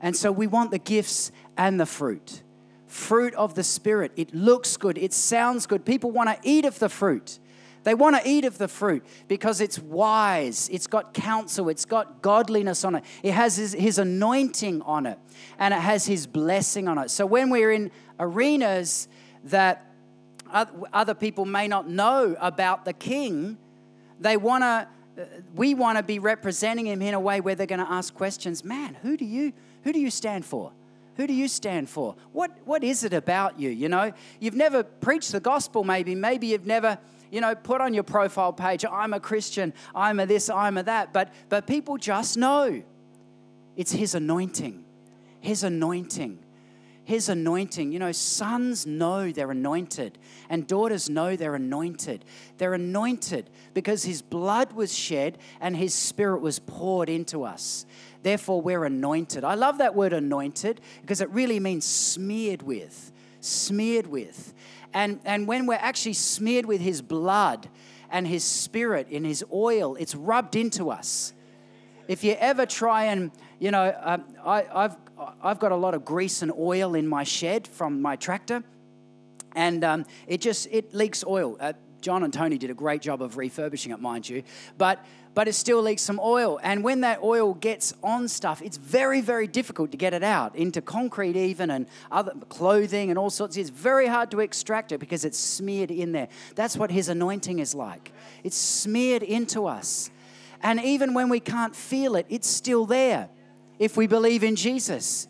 And 0.00 0.16
so 0.16 0.32
we 0.32 0.46
want 0.46 0.70
the 0.70 0.78
gifts 0.78 1.30
and 1.58 1.78
the 1.78 1.84
fruit 1.84 2.42
fruit 2.90 3.34
of 3.34 3.54
the 3.54 3.62
Spirit. 3.62 4.12
It 4.16 4.34
looks 4.34 4.76
good, 4.76 4.98
it 4.98 5.12
sounds 5.12 5.66
good. 5.66 5.84
People 5.84 6.10
want 6.10 6.28
to 6.28 6.38
eat 6.42 6.64
of 6.64 6.78
the 6.78 6.88
fruit. 6.88 7.38
They 7.82 7.94
want 7.94 8.16
to 8.16 8.28
eat 8.28 8.44
of 8.44 8.58
the 8.58 8.68
fruit 8.68 9.04
because 9.26 9.60
it's 9.60 9.78
wise, 9.78 10.68
it's 10.70 10.86
got 10.86 11.14
counsel, 11.14 11.70
it's 11.70 11.86
got 11.86 12.20
godliness 12.20 12.84
on 12.84 12.96
it, 12.96 13.04
it 13.22 13.32
has 13.32 13.56
his, 13.56 13.72
his 13.72 13.98
anointing 13.98 14.82
on 14.82 15.06
it, 15.06 15.18
and 15.58 15.72
it 15.72 15.80
has 15.80 16.04
his 16.04 16.26
blessing 16.26 16.88
on 16.88 16.98
it. 16.98 17.10
So 17.10 17.24
when 17.24 17.48
we're 17.48 17.72
in 17.72 17.90
arenas 18.18 19.08
that 19.44 19.86
other 20.52 21.14
people 21.14 21.44
may 21.46 21.68
not 21.68 21.88
know 21.88 22.36
about 22.38 22.84
the 22.84 22.92
king, 22.92 23.56
they 24.18 24.36
want 24.36 24.62
to 24.62 24.88
uh, 25.18 25.24
we 25.54 25.74
want 25.74 25.98
to 25.98 26.04
be 26.04 26.18
representing 26.18 26.86
him 26.86 27.02
in 27.02 27.14
a 27.14 27.20
way 27.20 27.40
where 27.40 27.54
they're 27.54 27.66
going 27.66 27.84
to 27.84 27.90
ask 27.90 28.14
questions 28.14 28.64
man 28.64 28.94
who 29.02 29.16
do 29.16 29.24
you 29.24 29.52
who 29.82 29.92
do 29.92 29.98
you 29.98 30.08
stand 30.08 30.44
for 30.44 30.72
who 31.20 31.26
do 31.26 31.34
you 31.34 31.48
stand 31.48 31.90
for? 31.90 32.16
What, 32.32 32.50
what 32.64 32.82
is 32.82 33.04
it 33.04 33.12
about 33.12 33.60
you? 33.60 33.68
You 33.68 33.90
know, 33.90 34.10
you've 34.40 34.54
never 34.54 34.82
preached 34.82 35.32
the 35.32 35.40
gospel, 35.40 35.84
maybe. 35.84 36.14
Maybe 36.14 36.46
you've 36.46 36.64
never, 36.64 36.98
you 37.30 37.42
know, 37.42 37.54
put 37.54 37.82
on 37.82 37.92
your 37.92 38.04
profile 38.04 38.54
page, 38.54 38.86
I'm 38.90 39.12
a 39.12 39.20
Christian, 39.20 39.74
I'm 39.94 40.18
a 40.18 40.24
this, 40.24 40.48
I'm 40.48 40.78
a 40.78 40.82
that. 40.84 41.12
But, 41.12 41.34
but 41.50 41.66
people 41.66 41.98
just 41.98 42.38
know 42.38 42.82
it's 43.76 43.92
His 43.92 44.14
anointing. 44.14 44.82
His 45.40 45.62
anointing. 45.62 46.38
His 47.04 47.28
anointing. 47.28 47.92
You 47.92 47.98
know, 47.98 48.12
sons 48.12 48.86
know 48.86 49.30
they're 49.30 49.50
anointed, 49.50 50.16
and 50.48 50.66
daughters 50.66 51.10
know 51.10 51.36
they're 51.36 51.54
anointed. 51.54 52.24
They're 52.56 52.72
anointed 52.72 53.50
because 53.74 54.04
His 54.04 54.22
blood 54.22 54.72
was 54.72 54.96
shed 54.96 55.36
and 55.60 55.76
His 55.76 55.92
Spirit 55.92 56.40
was 56.40 56.60
poured 56.60 57.10
into 57.10 57.44
us. 57.44 57.84
Therefore, 58.22 58.60
we're 58.60 58.84
anointed. 58.84 59.44
I 59.44 59.54
love 59.54 59.78
that 59.78 59.94
word 59.94 60.12
anointed 60.12 60.80
because 61.00 61.20
it 61.20 61.30
really 61.30 61.60
means 61.60 61.84
smeared 61.84 62.62
with. 62.62 63.12
Smeared 63.40 64.06
with. 64.06 64.52
And, 64.92 65.20
and 65.24 65.46
when 65.46 65.66
we're 65.66 65.74
actually 65.74 66.14
smeared 66.14 66.66
with 66.66 66.80
his 66.80 67.00
blood 67.02 67.68
and 68.10 68.26
his 68.26 68.44
spirit 68.44 69.08
in 69.08 69.24
his 69.24 69.44
oil, 69.52 69.96
it's 69.96 70.14
rubbed 70.14 70.56
into 70.56 70.90
us. 70.90 71.32
If 72.08 72.24
you 72.24 72.36
ever 72.38 72.66
try 72.66 73.04
and, 73.04 73.30
you 73.58 73.70
know, 73.70 73.94
um, 74.02 74.24
I, 74.44 74.66
I've, 74.72 74.96
I've 75.42 75.58
got 75.58 75.72
a 75.72 75.76
lot 75.76 75.94
of 75.94 76.04
grease 76.04 76.42
and 76.42 76.52
oil 76.52 76.94
in 76.94 77.06
my 77.06 77.24
shed 77.24 77.68
from 77.68 78.02
my 78.02 78.16
tractor, 78.16 78.64
and 79.54 79.84
um, 79.84 80.06
it 80.26 80.40
just 80.40 80.66
it 80.70 80.94
leaks 80.94 81.24
oil. 81.26 81.56
Uh, 81.60 81.74
John 82.00 82.22
and 82.22 82.32
Tony 82.32 82.58
did 82.58 82.70
a 82.70 82.74
great 82.74 83.02
job 83.02 83.22
of 83.22 83.36
refurbishing 83.36 83.92
it, 83.92 84.00
mind 84.00 84.28
you. 84.28 84.42
But 84.78 85.04
but 85.32 85.46
it 85.46 85.52
still 85.52 85.80
leaks 85.80 86.02
some 86.02 86.18
oil. 86.20 86.58
And 86.62 86.82
when 86.82 87.02
that 87.02 87.22
oil 87.22 87.54
gets 87.54 87.94
on 88.02 88.26
stuff, 88.26 88.60
it's 88.62 88.76
very, 88.76 89.20
very 89.20 89.46
difficult 89.46 89.92
to 89.92 89.96
get 89.96 90.12
it 90.12 90.24
out 90.24 90.56
into 90.56 90.82
concrete, 90.82 91.36
even 91.36 91.70
and 91.70 91.86
other 92.10 92.32
clothing 92.48 93.10
and 93.10 93.18
all 93.18 93.30
sorts. 93.30 93.56
It's 93.56 93.70
very 93.70 94.08
hard 94.08 94.30
to 94.32 94.40
extract 94.40 94.90
it 94.92 94.98
because 94.98 95.24
it's 95.24 95.38
smeared 95.38 95.92
in 95.92 96.12
there. 96.12 96.28
That's 96.56 96.76
what 96.76 96.90
His 96.90 97.08
anointing 97.08 97.60
is 97.60 97.74
like. 97.74 98.12
It's 98.42 98.56
smeared 98.56 99.22
into 99.22 99.66
us. 99.66 100.10
And 100.62 100.80
even 100.80 101.14
when 101.14 101.28
we 101.28 101.40
can't 101.40 101.76
feel 101.76 102.16
it, 102.16 102.26
it's 102.28 102.48
still 102.48 102.84
there 102.84 103.28
if 103.78 103.96
we 103.96 104.06
believe 104.06 104.42
in 104.42 104.56
Jesus 104.56 105.28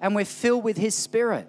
and 0.00 0.14
we're 0.14 0.24
filled 0.26 0.62
with 0.62 0.76
His 0.76 0.94
Spirit. 0.94 1.48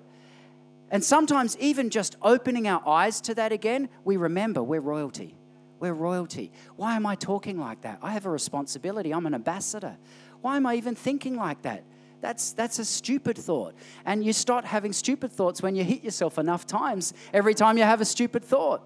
And 0.91 1.03
sometimes, 1.03 1.57
even 1.59 1.89
just 1.89 2.15
opening 2.21 2.67
our 2.67 2.87
eyes 2.87 3.21
to 3.21 3.35
that 3.35 3.51
again, 3.51 3.89
we 4.03 4.17
remember 4.17 4.63
we're 4.63 4.81
royalty. 4.81 5.35
We're 5.79 5.93
royalty. 5.93 6.51
Why 6.75 6.95
am 6.95 7.05
I 7.05 7.15
talking 7.15 7.59
like 7.59 7.81
that? 7.81 7.99
I 8.01 8.11
have 8.11 8.25
a 8.25 8.29
responsibility. 8.29 9.13
I'm 9.13 9.25
an 9.25 9.33
ambassador. 9.33 9.97
Why 10.41 10.57
am 10.57 10.65
I 10.65 10.75
even 10.75 10.95
thinking 10.95 11.35
like 11.35 11.61
that? 11.61 11.83
That's, 12.21 12.51
that's 12.51 12.79
a 12.79 12.85
stupid 12.85 13.37
thought. 13.37 13.75
And 14.05 14.23
you 14.23 14.33
start 14.33 14.65
having 14.65 14.91
stupid 14.91 15.31
thoughts 15.31 15.61
when 15.61 15.75
you 15.75 15.83
hit 15.83 16.03
yourself 16.03 16.37
enough 16.37 16.65
times 16.67 17.13
every 17.33 17.53
time 17.53 17.77
you 17.77 17.83
have 17.83 18.01
a 18.01 18.05
stupid 18.05 18.43
thought. 18.43 18.83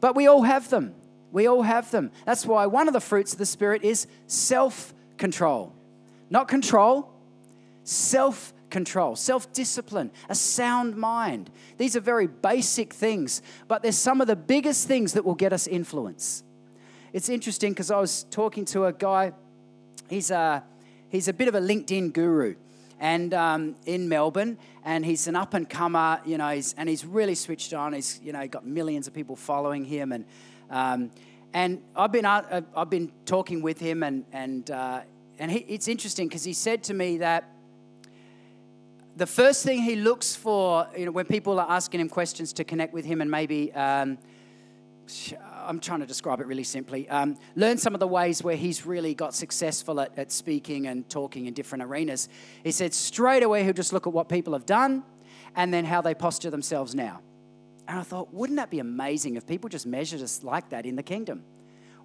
But 0.00 0.16
we 0.16 0.26
all 0.26 0.42
have 0.42 0.70
them. 0.70 0.94
We 1.30 1.46
all 1.46 1.62
have 1.62 1.90
them. 1.90 2.10
That's 2.24 2.46
why 2.46 2.66
one 2.66 2.88
of 2.88 2.94
the 2.94 3.00
fruits 3.00 3.32
of 3.32 3.38
the 3.38 3.46
Spirit 3.46 3.82
is 3.82 4.06
self 4.26 4.94
control. 5.18 5.74
Not 6.30 6.48
control, 6.48 7.10
self 7.82 8.53
control, 8.74 9.14
self 9.14 9.52
discipline, 9.52 10.10
a 10.28 10.34
sound 10.34 10.96
mind. 10.96 11.48
These 11.78 11.94
are 11.94 12.00
very 12.00 12.26
basic 12.26 12.92
things, 12.92 13.40
but 13.68 13.82
they're 13.82 13.92
some 13.92 14.20
of 14.20 14.26
the 14.26 14.34
biggest 14.34 14.88
things 14.88 15.12
that 15.12 15.24
will 15.24 15.36
get 15.36 15.52
us 15.52 15.68
influence. 15.68 16.42
It's 17.12 17.28
interesting 17.28 17.72
because 17.72 17.92
I 17.92 18.00
was 18.00 18.24
talking 18.32 18.64
to 18.66 18.86
a 18.86 18.92
guy, 18.92 19.32
he's 20.10 20.32
a, 20.32 20.64
he's 21.08 21.28
a 21.28 21.32
bit 21.32 21.46
of 21.46 21.54
a 21.54 21.60
LinkedIn 21.60 22.12
guru 22.12 22.56
and 22.98 23.32
um, 23.32 23.76
in 23.86 24.08
Melbourne, 24.08 24.58
and 24.84 25.04
he's 25.04 25.28
an 25.28 25.36
up 25.36 25.54
and 25.54 25.70
comer, 25.70 26.20
you 26.24 26.36
know, 26.36 26.48
he's, 26.48 26.74
and 26.76 26.88
he's 26.88 27.04
really 27.04 27.36
switched 27.36 27.72
on. 27.74 27.92
He's, 27.92 28.20
you 28.24 28.32
know, 28.32 28.44
got 28.48 28.66
millions 28.66 29.06
of 29.06 29.14
people 29.14 29.36
following 29.36 29.84
him, 29.84 30.10
and 30.10 30.24
um, 30.68 31.12
and 31.52 31.80
I've 31.94 32.10
been 32.10 32.24
uh, 32.24 32.62
I've 32.76 32.90
been 32.90 33.12
talking 33.24 33.62
with 33.62 33.78
him, 33.78 34.02
and 34.02 34.24
and 34.32 34.68
uh, 34.68 35.02
and 35.38 35.50
he, 35.52 35.58
it's 35.58 35.86
interesting 35.86 36.26
because 36.26 36.42
he 36.42 36.52
said 36.52 36.82
to 36.84 36.94
me 36.94 37.18
that 37.18 37.53
the 39.16 39.26
first 39.26 39.64
thing 39.64 39.82
he 39.82 39.96
looks 39.96 40.34
for, 40.34 40.88
you 40.96 41.06
know, 41.06 41.12
when 41.12 41.26
people 41.26 41.60
are 41.60 41.70
asking 41.70 42.00
him 42.00 42.08
questions 42.08 42.52
to 42.54 42.64
connect 42.64 42.92
with 42.92 43.04
him 43.04 43.20
and 43.20 43.30
maybe, 43.30 43.72
um, 43.72 44.18
I'm 45.66 45.80
trying 45.80 46.00
to 46.00 46.06
describe 46.06 46.40
it 46.40 46.46
really 46.46 46.64
simply, 46.64 47.08
um, 47.08 47.36
learn 47.54 47.78
some 47.78 47.94
of 47.94 48.00
the 48.00 48.08
ways 48.08 48.42
where 48.42 48.56
he's 48.56 48.84
really 48.84 49.14
got 49.14 49.34
successful 49.34 50.00
at, 50.00 50.18
at 50.18 50.32
speaking 50.32 50.86
and 50.86 51.08
talking 51.08 51.46
in 51.46 51.54
different 51.54 51.84
arenas. 51.84 52.28
He 52.64 52.72
said 52.72 52.92
straight 52.92 53.42
away 53.42 53.62
he'll 53.62 53.72
just 53.72 53.92
look 53.92 54.06
at 54.06 54.12
what 54.12 54.28
people 54.28 54.52
have 54.54 54.66
done 54.66 55.04
and 55.54 55.72
then 55.72 55.84
how 55.84 56.00
they 56.00 56.14
posture 56.14 56.50
themselves 56.50 56.94
now. 56.94 57.20
And 57.86 57.98
I 57.98 58.02
thought, 58.02 58.32
wouldn't 58.32 58.56
that 58.56 58.70
be 58.70 58.80
amazing 58.80 59.36
if 59.36 59.46
people 59.46 59.68
just 59.68 59.86
measured 59.86 60.22
us 60.22 60.42
like 60.42 60.70
that 60.70 60.86
in 60.86 60.96
the 60.96 61.02
kingdom? 61.02 61.44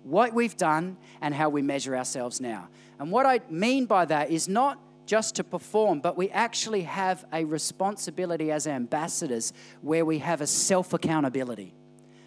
What 0.03 0.33
we've 0.33 0.55
done 0.55 0.97
and 1.21 1.33
how 1.33 1.49
we 1.49 1.61
measure 1.61 1.95
ourselves 1.95 2.39
now. 2.39 2.67
And 2.99 3.11
what 3.11 3.25
I 3.25 3.39
mean 3.49 3.85
by 3.85 4.05
that 4.05 4.29
is 4.29 4.47
not 4.47 4.77
just 5.09 5.33
to 5.33 5.43
perform, 5.43 6.01
but 6.01 6.15
we 6.15 6.29
actually 6.29 6.83
have 6.83 7.25
a 7.33 7.43
responsibility 7.43 8.51
as 8.51 8.67
ambassadors 8.67 9.53
where 9.81 10.05
we 10.05 10.19
have 10.19 10.39
a 10.39 10.45
self 10.45 10.93
accountability, 10.93 11.73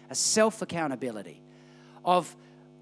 a 0.09 0.15
self 0.15 0.61
accountability 0.61 1.41
of 2.03 2.35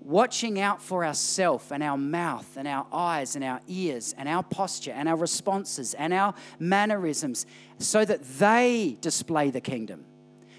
watching 0.04 0.60
out 0.60 0.82
for 0.82 1.06
ourself 1.06 1.72
and 1.72 1.84
our 1.84 2.00
mouth 2.00 2.58
and 2.58 2.68
our 2.68 2.88
eyes 2.92 3.36
and 3.36 3.46
our 3.46 3.62
ears 3.68 4.16
and 4.18 4.28
our 4.28 4.42
posture 4.42 4.90
and 4.90 5.08
our 5.08 5.16
responses 5.16 5.94
and 5.94 6.16
our 6.16 6.34
mannerisms 6.58 7.46
so 7.78 8.04
that 8.04 8.24
they 8.40 8.98
display 9.02 9.52
the 9.52 9.62
kingdom. 9.62 10.04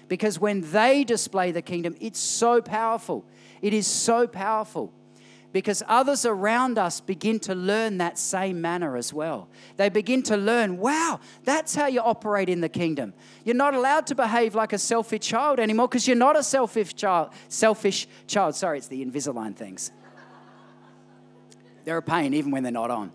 Because 0.07 0.39
when 0.39 0.61
they 0.71 1.03
display 1.03 1.51
the 1.51 1.61
kingdom, 1.61 1.97
it's 1.99 2.19
so 2.19 2.61
powerful. 2.61 3.25
It 3.61 3.73
is 3.73 3.87
so 3.87 4.25
powerful 4.25 4.93
because 5.53 5.83
others 5.87 6.25
around 6.25 6.79
us 6.79 6.99
begin 6.99 7.39
to 7.39 7.53
learn 7.53 7.99
that 7.99 8.17
same 8.17 8.59
manner 8.59 8.97
as 8.97 9.13
well. 9.13 9.47
They 9.77 9.87
begin 9.87 10.23
to 10.23 10.35
learn, 10.35 10.77
wow, 10.77 11.19
that's 11.43 11.75
how 11.75 11.85
you 11.85 12.01
operate 12.01 12.49
in 12.49 12.59
the 12.59 12.67
kingdom. 12.67 13.13
You're 13.45 13.55
not 13.55 13.75
allowed 13.75 14.07
to 14.07 14.15
behave 14.15 14.55
like 14.55 14.73
a 14.73 14.79
selfish 14.79 15.21
child 15.21 15.59
anymore 15.59 15.87
because 15.87 16.07
you're 16.07 16.17
not 16.17 16.35
a 16.35 16.43
selfish 16.43 16.95
child. 16.95 17.29
Selfish 17.47 18.07
child. 18.25 18.55
Sorry, 18.55 18.79
it's 18.79 18.87
the 18.87 19.05
Invisalign 19.05 19.55
things. 19.55 19.91
They're 21.85 21.97
a 21.97 22.01
pain 22.01 22.33
even 22.33 22.49
when 22.49 22.63
they're 22.63 22.71
not 22.71 22.89
on. 22.89 23.11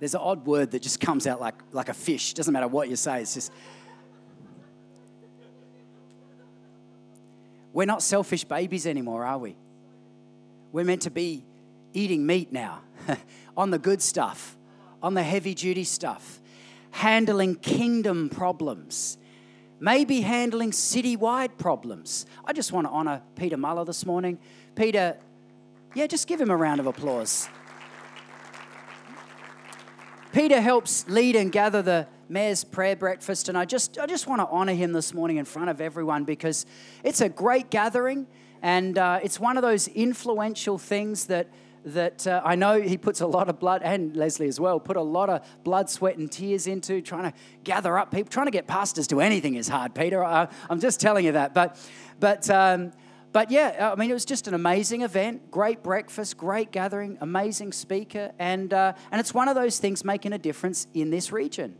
There's 0.00 0.14
an 0.14 0.20
odd 0.22 0.46
word 0.46 0.70
that 0.70 0.82
just 0.82 1.00
comes 1.00 1.26
out 1.26 1.40
like, 1.40 1.54
like 1.70 1.90
a 1.90 1.94
fish. 1.94 2.32
Doesn't 2.32 2.52
matter 2.52 2.66
what 2.66 2.88
you 2.88 2.96
say, 2.96 3.20
it's 3.20 3.34
just. 3.34 3.52
We're 7.74 7.86
not 7.86 8.02
selfish 8.02 8.44
babies 8.44 8.86
anymore, 8.86 9.24
are 9.24 9.38
we? 9.38 9.56
We're 10.72 10.86
meant 10.86 11.02
to 11.02 11.10
be 11.10 11.44
eating 11.92 12.24
meat 12.24 12.50
now, 12.50 12.80
on 13.56 13.70
the 13.70 13.78
good 13.78 14.00
stuff, 14.00 14.56
on 15.02 15.12
the 15.12 15.22
heavy 15.22 15.54
duty 15.54 15.84
stuff, 15.84 16.40
handling 16.90 17.56
kingdom 17.56 18.30
problems, 18.30 19.18
maybe 19.78 20.22
handling 20.22 20.70
citywide 20.70 21.58
problems. 21.58 22.24
I 22.46 22.54
just 22.54 22.72
want 22.72 22.86
to 22.86 22.90
honor 22.90 23.20
Peter 23.36 23.58
Muller 23.58 23.84
this 23.84 24.06
morning. 24.06 24.38
Peter, 24.74 25.18
yeah, 25.94 26.06
just 26.06 26.26
give 26.26 26.40
him 26.40 26.50
a 26.50 26.56
round 26.56 26.80
of 26.80 26.86
applause. 26.86 27.48
Peter 30.32 30.62
helps 30.62 31.06
lead 31.08 31.36
and 31.36 31.52
gather 31.52 31.82
the 31.82 32.06
mayor's 32.30 32.64
prayer 32.64 32.96
breakfast, 32.96 33.50
and 33.50 33.58
I 33.58 33.66
just, 33.66 33.98
I 33.98 34.06
just 34.06 34.26
want 34.26 34.40
to 34.40 34.46
honor 34.46 34.72
him 34.72 34.92
this 34.92 35.12
morning 35.12 35.36
in 35.36 35.44
front 35.44 35.68
of 35.68 35.82
everyone 35.82 36.24
because 36.24 36.64
it's 37.04 37.20
a 37.20 37.28
great 37.28 37.68
gathering, 37.68 38.26
and 38.62 38.96
uh, 38.96 39.20
it's 39.22 39.38
one 39.38 39.56
of 39.56 39.62
those 39.62 39.88
influential 39.88 40.78
things 40.78 41.26
that 41.26 41.48
that 41.84 42.26
uh, 42.28 42.40
I 42.44 42.54
know 42.54 42.80
he 42.80 42.96
puts 42.96 43.20
a 43.20 43.26
lot 43.26 43.48
of 43.48 43.58
blood, 43.58 43.82
and 43.82 44.16
Leslie 44.16 44.46
as 44.46 44.60
well, 44.60 44.78
put 44.78 44.96
a 44.96 45.02
lot 45.02 45.28
of 45.28 45.44
blood, 45.64 45.90
sweat, 45.90 46.16
and 46.16 46.30
tears 46.30 46.66
into 46.66 47.02
trying 47.02 47.32
to 47.32 47.36
gather 47.64 47.98
up 47.98 48.12
people. 48.12 48.30
Trying 48.30 48.46
to 48.46 48.52
get 48.52 48.66
pastors 48.66 49.06
to 49.08 49.20
anything 49.20 49.56
is 49.56 49.68
hard, 49.68 49.94
Peter. 49.94 50.24
I, 50.24 50.48
am 50.70 50.80
just 50.80 51.00
telling 51.00 51.24
you 51.24 51.32
that. 51.32 51.54
But, 51.54 51.76
but, 52.20 52.48
um, 52.50 52.92
but 53.32 53.50
yeah, 53.50 53.90
I 53.92 53.98
mean, 53.98 54.10
it 54.10 54.14
was 54.14 54.24
just 54.24 54.46
an 54.46 54.54
amazing 54.54 55.02
event, 55.02 55.50
great 55.50 55.82
breakfast, 55.82 56.36
great 56.36 56.70
gathering, 56.70 57.18
amazing 57.20 57.72
speaker, 57.72 58.30
and, 58.38 58.72
uh, 58.72 58.92
and 59.10 59.20
it's 59.20 59.34
one 59.34 59.48
of 59.48 59.56
those 59.56 59.78
things 59.78 60.04
making 60.04 60.32
a 60.32 60.38
difference 60.38 60.86
in 60.94 61.10
this 61.10 61.32
region. 61.32 61.76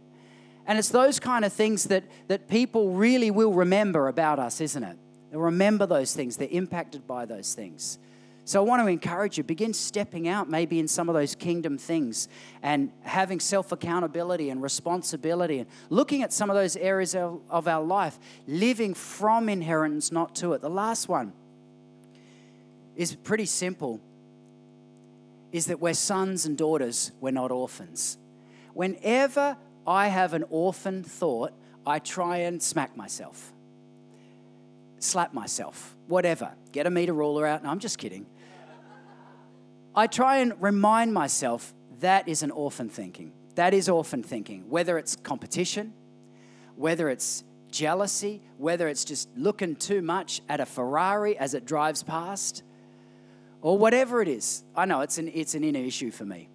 And 0.66 0.78
it's 0.78 0.88
those 0.88 1.20
kind 1.20 1.44
of 1.44 1.52
things 1.52 1.84
that, 1.84 2.04
that 2.28 2.48
people 2.48 2.92
really 2.92 3.30
will 3.30 3.52
remember 3.52 4.08
about 4.08 4.38
us, 4.38 4.60
isn't 4.60 4.82
it? 4.82 4.96
Remember 5.32 5.86
those 5.86 6.14
things, 6.14 6.36
they're 6.36 6.48
impacted 6.50 7.06
by 7.06 7.24
those 7.24 7.54
things. 7.54 7.98
So 8.44 8.60
I 8.60 8.66
want 8.66 8.82
to 8.82 8.88
encourage 8.88 9.38
you, 9.38 9.44
begin 9.44 9.72
stepping 9.72 10.26
out 10.26 10.50
maybe 10.50 10.80
in 10.80 10.88
some 10.88 11.08
of 11.08 11.14
those 11.14 11.36
kingdom 11.36 11.78
things 11.78 12.28
and 12.60 12.90
having 13.02 13.38
self 13.38 13.70
accountability 13.70 14.50
and 14.50 14.60
responsibility 14.60 15.60
and 15.60 15.68
looking 15.90 16.22
at 16.22 16.32
some 16.32 16.50
of 16.50 16.56
those 16.56 16.76
areas 16.76 17.14
of, 17.14 17.40
of 17.48 17.68
our 17.68 17.84
life, 17.84 18.18
living 18.48 18.94
from 18.94 19.48
inheritance, 19.48 20.10
not 20.10 20.34
to 20.36 20.54
it. 20.54 20.60
The 20.60 20.70
last 20.70 21.08
one 21.08 21.32
is 22.96 23.14
pretty 23.14 23.46
simple 23.46 24.00
is 25.52 25.66
that 25.66 25.80
we're 25.80 25.94
sons 25.94 26.46
and 26.46 26.56
daughters, 26.56 27.12
we're 27.20 27.30
not 27.30 27.52
orphans. 27.52 28.16
Whenever 28.74 29.56
I 29.86 30.08
have 30.08 30.32
an 30.32 30.44
orphan 30.50 31.04
thought, 31.04 31.52
I 31.86 31.98
try 31.98 32.38
and 32.38 32.62
smack 32.62 32.96
myself, 32.96 33.51
slap 35.02 35.32
myself, 35.34 35.96
whatever. 36.06 36.52
Get 36.72 36.86
a 36.86 36.90
meter 36.90 37.12
ruler 37.12 37.46
out. 37.46 37.62
No, 37.62 37.70
I'm 37.70 37.78
just 37.78 37.98
kidding. 37.98 38.26
I 39.94 40.06
try 40.06 40.38
and 40.38 40.54
remind 40.60 41.12
myself 41.12 41.74
that 42.00 42.28
is 42.28 42.42
an 42.42 42.50
orphan 42.50 42.88
thinking. 42.88 43.32
That 43.56 43.74
is 43.74 43.88
orphan 43.88 44.22
thinking, 44.22 44.68
whether 44.70 44.96
it's 44.98 45.16
competition, 45.16 45.92
whether 46.76 47.08
it's 47.10 47.44
jealousy, 47.70 48.42
whether 48.58 48.88
it's 48.88 49.04
just 49.04 49.28
looking 49.36 49.76
too 49.76 50.02
much 50.02 50.40
at 50.48 50.60
a 50.60 50.66
Ferrari 50.66 51.36
as 51.36 51.54
it 51.54 51.66
drives 51.66 52.02
past, 52.02 52.62
or 53.60 53.78
whatever 53.78 54.22
it 54.22 54.28
is. 54.28 54.64
I 54.74 54.86
know 54.86 55.00
it's 55.02 55.18
an, 55.18 55.30
it's 55.34 55.54
an 55.54 55.64
inner 55.64 55.80
issue 55.80 56.10
for 56.10 56.24
me. 56.24 56.48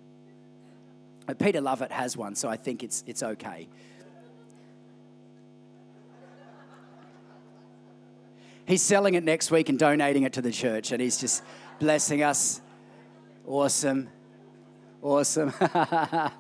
Peter 1.40 1.62
Lovett 1.62 1.92
has 1.92 2.16
one, 2.16 2.36
so 2.36 2.48
I 2.48 2.56
think 2.56 2.84
it's, 2.84 3.04
it's 3.06 3.22
okay. 3.22 3.68
He's 8.68 8.82
selling 8.82 9.14
it 9.14 9.24
next 9.24 9.50
week 9.50 9.70
and 9.70 9.80
donating 9.80 10.24
it 10.24 10.34
to 10.34 10.42
the 10.42 10.52
church, 10.52 10.92
and 10.92 11.02
he's 11.02 11.18
just 11.18 11.42
blessing 11.80 12.22
us. 12.22 12.60
Awesome. 13.46 14.10
Awesome. 15.02 15.54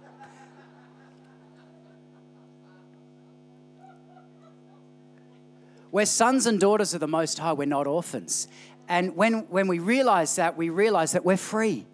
we're 5.91 6.05
sons 6.05 6.45
and 6.47 6.59
daughters 6.59 6.93
of 6.93 6.99
the 6.99 7.07
Most 7.07 7.39
High, 7.39 7.53
we're 7.53 7.65
not 7.65 7.87
orphans. 7.87 8.49
And 8.89 9.15
when, 9.15 9.47
when 9.49 9.69
we 9.69 9.79
realize 9.79 10.35
that, 10.35 10.57
we 10.57 10.67
realize 10.69 11.13
that 11.13 11.23
we're 11.23 11.37
free. 11.37 11.87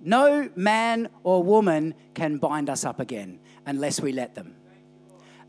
No 0.00 0.48
man 0.56 1.10
or 1.22 1.42
woman 1.42 1.92
can 2.14 2.38
bind 2.38 2.70
us 2.70 2.82
up 2.86 2.98
again 2.98 3.40
unless 3.66 4.00
we 4.00 4.12
let 4.12 4.34
them. 4.34 4.54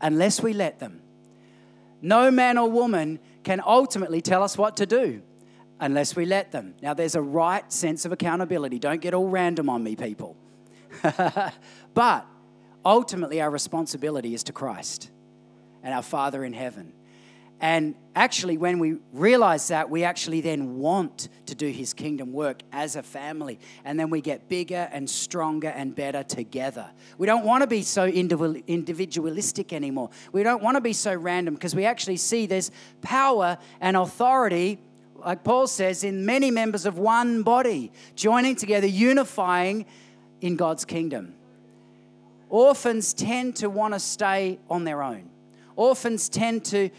Unless 0.02 0.42
we 0.42 0.52
let 0.52 0.80
them. 0.80 1.00
No 2.02 2.30
man 2.30 2.58
or 2.58 2.70
woman 2.70 3.20
can 3.42 3.60
ultimately 3.64 4.20
tell 4.20 4.42
us 4.42 4.58
what 4.58 4.76
to 4.78 4.86
do 4.86 5.22
unless 5.80 6.14
we 6.14 6.26
let 6.26 6.52
them. 6.52 6.74
Now, 6.82 6.94
there's 6.94 7.14
a 7.14 7.22
right 7.22 7.70
sense 7.72 8.04
of 8.04 8.12
accountability. 8.12 8.78
Don't 8.78 9.00
get 9.00 9.14
all 9.14 9.28
random 9.28 9.68
on 9.68 9.82
me, 9.82 9.96
people. 9.96 10.36
but 11.94 12.26
ultimately, 12.84 13.40
our 13.40 13.50
responsibility 13.50 14.34
is 14.34 14.44
to 14.44 14.52
Christ 14.52 15.10
and 15.82 15.94
our 15.94 16.02
Father 16.02 16.44
in 16.44 16.52
heaven. 16.52 16.92
And 17.60 17.94
actually, 18.16 18.56
when 18.56 18.78
we 18.78 18.96
realize 19.12 19.68
that, 19.68 19.90
we 19.90 20.02
actually 20.02 20.40
then 20.40 20.78
want 20.78 21.28
to 21.46 21.54
do 21.54 21.68
His 21.68 21.92
kingdom 21.92 22.32
work 22.32 22.62
as 22.72 22.96
a 22.96 23.02
family. 23.02 23.58
And 23.84 24.00
then 24.00 24.08
we 24.08 24.22
get 24.22 24.48
bigger 24.48 24.88
and 24.90 25.08
stronger 25.08 25.68
and 25.68 25.94
better 25.94 26.22
together. 26.22 26.90
We 27.18 27.26
don't 27.26 27.44
want 27.44 27.62
to 27.62 27.66
be 27.66 27.82
so 27.82 28.06
individualistic 28.06 29.72
anymore. 29.74 30.10
We 30.32 30.42
don't 30.42 30.62
want 30.62 30.76
to 30.76 30.80
be 30.80 30.94
so 30.94 31.14
random 31.14 31.54
because 31.54 31.74
we 31.74 31.84
actually 31.84 32.16
see 32.16 32.46
there's 32.46 32.70
power 33.02 33.58
and 33.80 33.96
authority 33.96 34.78
like 35.24 35.44
Paul 35.44 35.66
says, 35.66 36.02
in 36.02 36.24
many 36.24 36.50
members 36.50 36.86
of 36.86 36.98
one 36.98 37.42
body, 37.42 37.92
joining 38.14 38.56
together, 38.56 38.86
unifying 38.86 39.86
in 40.40 40.56
God's 40.56 40.84
kingdom. 40.84 41.34
Orphans 42.48 43.12
tend 43.12 43.56
to 43.56 43.68
want 43.68 43.94
to 43.94 44.00
stay 44.00 44.58
on 44.68 44.84
their 44.84 45.02
own. 45.02 45.30
Orphans 45.76 46.28
tend 46.28 46.64
to 46.66 46.90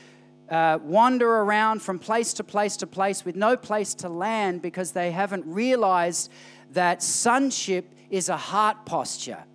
uh, 0.52 0.78
wander 0.84 1.38
around 1.38 1.82
from 1.82 1.98
place 1.98 2.34
to 2.34 2.44
place 2.44 2.76
to 2.78 2.86
place 2.86 3.24
with 3.24 3.36
no 3.36 3.56
place 3.56 3.94
to 3.96 4.10
land 4.10 4.62
because 4.62 4.92
they 4.92 5.12
haven't 5.12 5.46
realized 5.48 6.30
that 6.74 7.02
sonship 7.02 7.86
is 8.10 8.28
a 8.30 8.38
heart 8.38 8.86
posture. 8.86 9.46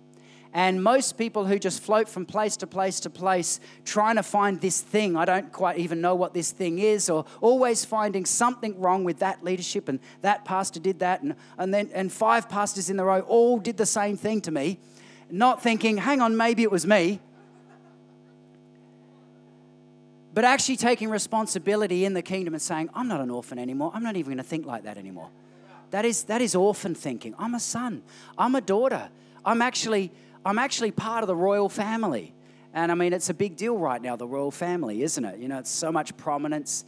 And 0.53 0.83
most 0.83 1.17
people 1.17 1.45
who 1.45 1.59
just 1.59 1.83
float 1.83 2.09
from 2.09 2.25
place 2.25 2.57
to 2.57 2.67
place 2.67 2.99
to 3.01 3.11
place 3.11 3.59
trying 3.85 4.15
to 4.15 4.23
find 4.23 4.59
this 4.59 4.81
thing, 4.81 5.15
I 5.15 5.23
don't 5.23 5.51
quite 5.51 5.77
even 5.77 6.01
know 6.01 6.15
what 6.15 6.33
this 6.33 6.51
thing 6.51 6.79
is, 6.79 7.11
or 7.11 7.25
always 7.41 7.85
finding 7.85 8.25
something 8.25 8.79
wrong 8.79 9.03
with 9.03 9.19
that 9.19 9.43
leadership 9.43 9.87
and 9.87 9.99
that 10.21 10.45
pastor 10.45 10.79
did 10.79 10.97
that, 10.99 11.21
and, 11.21 11.35
and 11.59 11.71
then 11.71 11.91
and 11.93 12.11
five 12.11 12.49
pastors 12.49 12.89
in 12.89 12.97
the 12.97 13.05
row 13.05 13.19
all 13.21 13.59
did 13.59 13.77
the 13.77 13.85
same 13.85 14.17
thing 14.17 14.41
to 14.41 14.51
me, 14.51 14.79
not 15.29 15.61
thinking, 15.61 15.97
hang 15.97 16.21
on, 16.21 16.35
maybe 16.35 16.63
it 16.63 16.71
was 16.71 16.87
me. 16.87 17.19
But 20.37 20.45
actually 20.45 20.77
taking 20.77 21.09
responsibility 21.09 22.05
in 22.05 22.13
the 22.13 22.21
kingdom 22.21 22.53
and 22.53 22.61
saying, 22.61 22.91
I'm 22.93 23.07
not 23.07 23.21
an 23.21 23.31
orphan 23.31 23.57
anymore. 23.57 23.89
I'm 23.95 24.03
not 24.03 24.17
even 24.17 24.33
going 24.33 24.37
to 24.37 24.43
think 24.43 24.67
like 24.67 24.83
that 24.83 24.95
anymore. 24.95 25.29
That 25.89 26.05
is, 26.05 26.25
that 26.25 26.43
is 26.43 26.53
orphan 26.53 26.93
thinking. 26.93 27.33
I'm 27.39 27.55
a 27.55 27.59
son. 27.59 28.03
I'm 28.37 28.53
a 28.53 28.61
daughter. 28.61 29.09
I'm 29.43 29.63
actually 29.63 30.11
I'm 30.45 30.59
actually 30.59 30.91
part 30.91 31.23
of 31.23 31.27
the 31.27 31.35
royal 31.35 31.69
family. 31.69 32.35
And 32.71 32.91
I 32.91 32.93
mean, 32.93 33.13
it's 33.13 33.31
a 33.31 33.33
big 33.33 33.55
deal 33.55 33.79
right 33.79 33.99
now, 33.99 34.15
the 34.15 34.27
royal 34.27 34.51
family, 34.51 35.01
isn't 35.01 35.25
it? 35.25 35.39
You 35.39 35.47
know, 35.47 35.57
it's 35.57 35.71
so 35.71 35.91
much 35.91 36.15
prominence. 36.17 36.85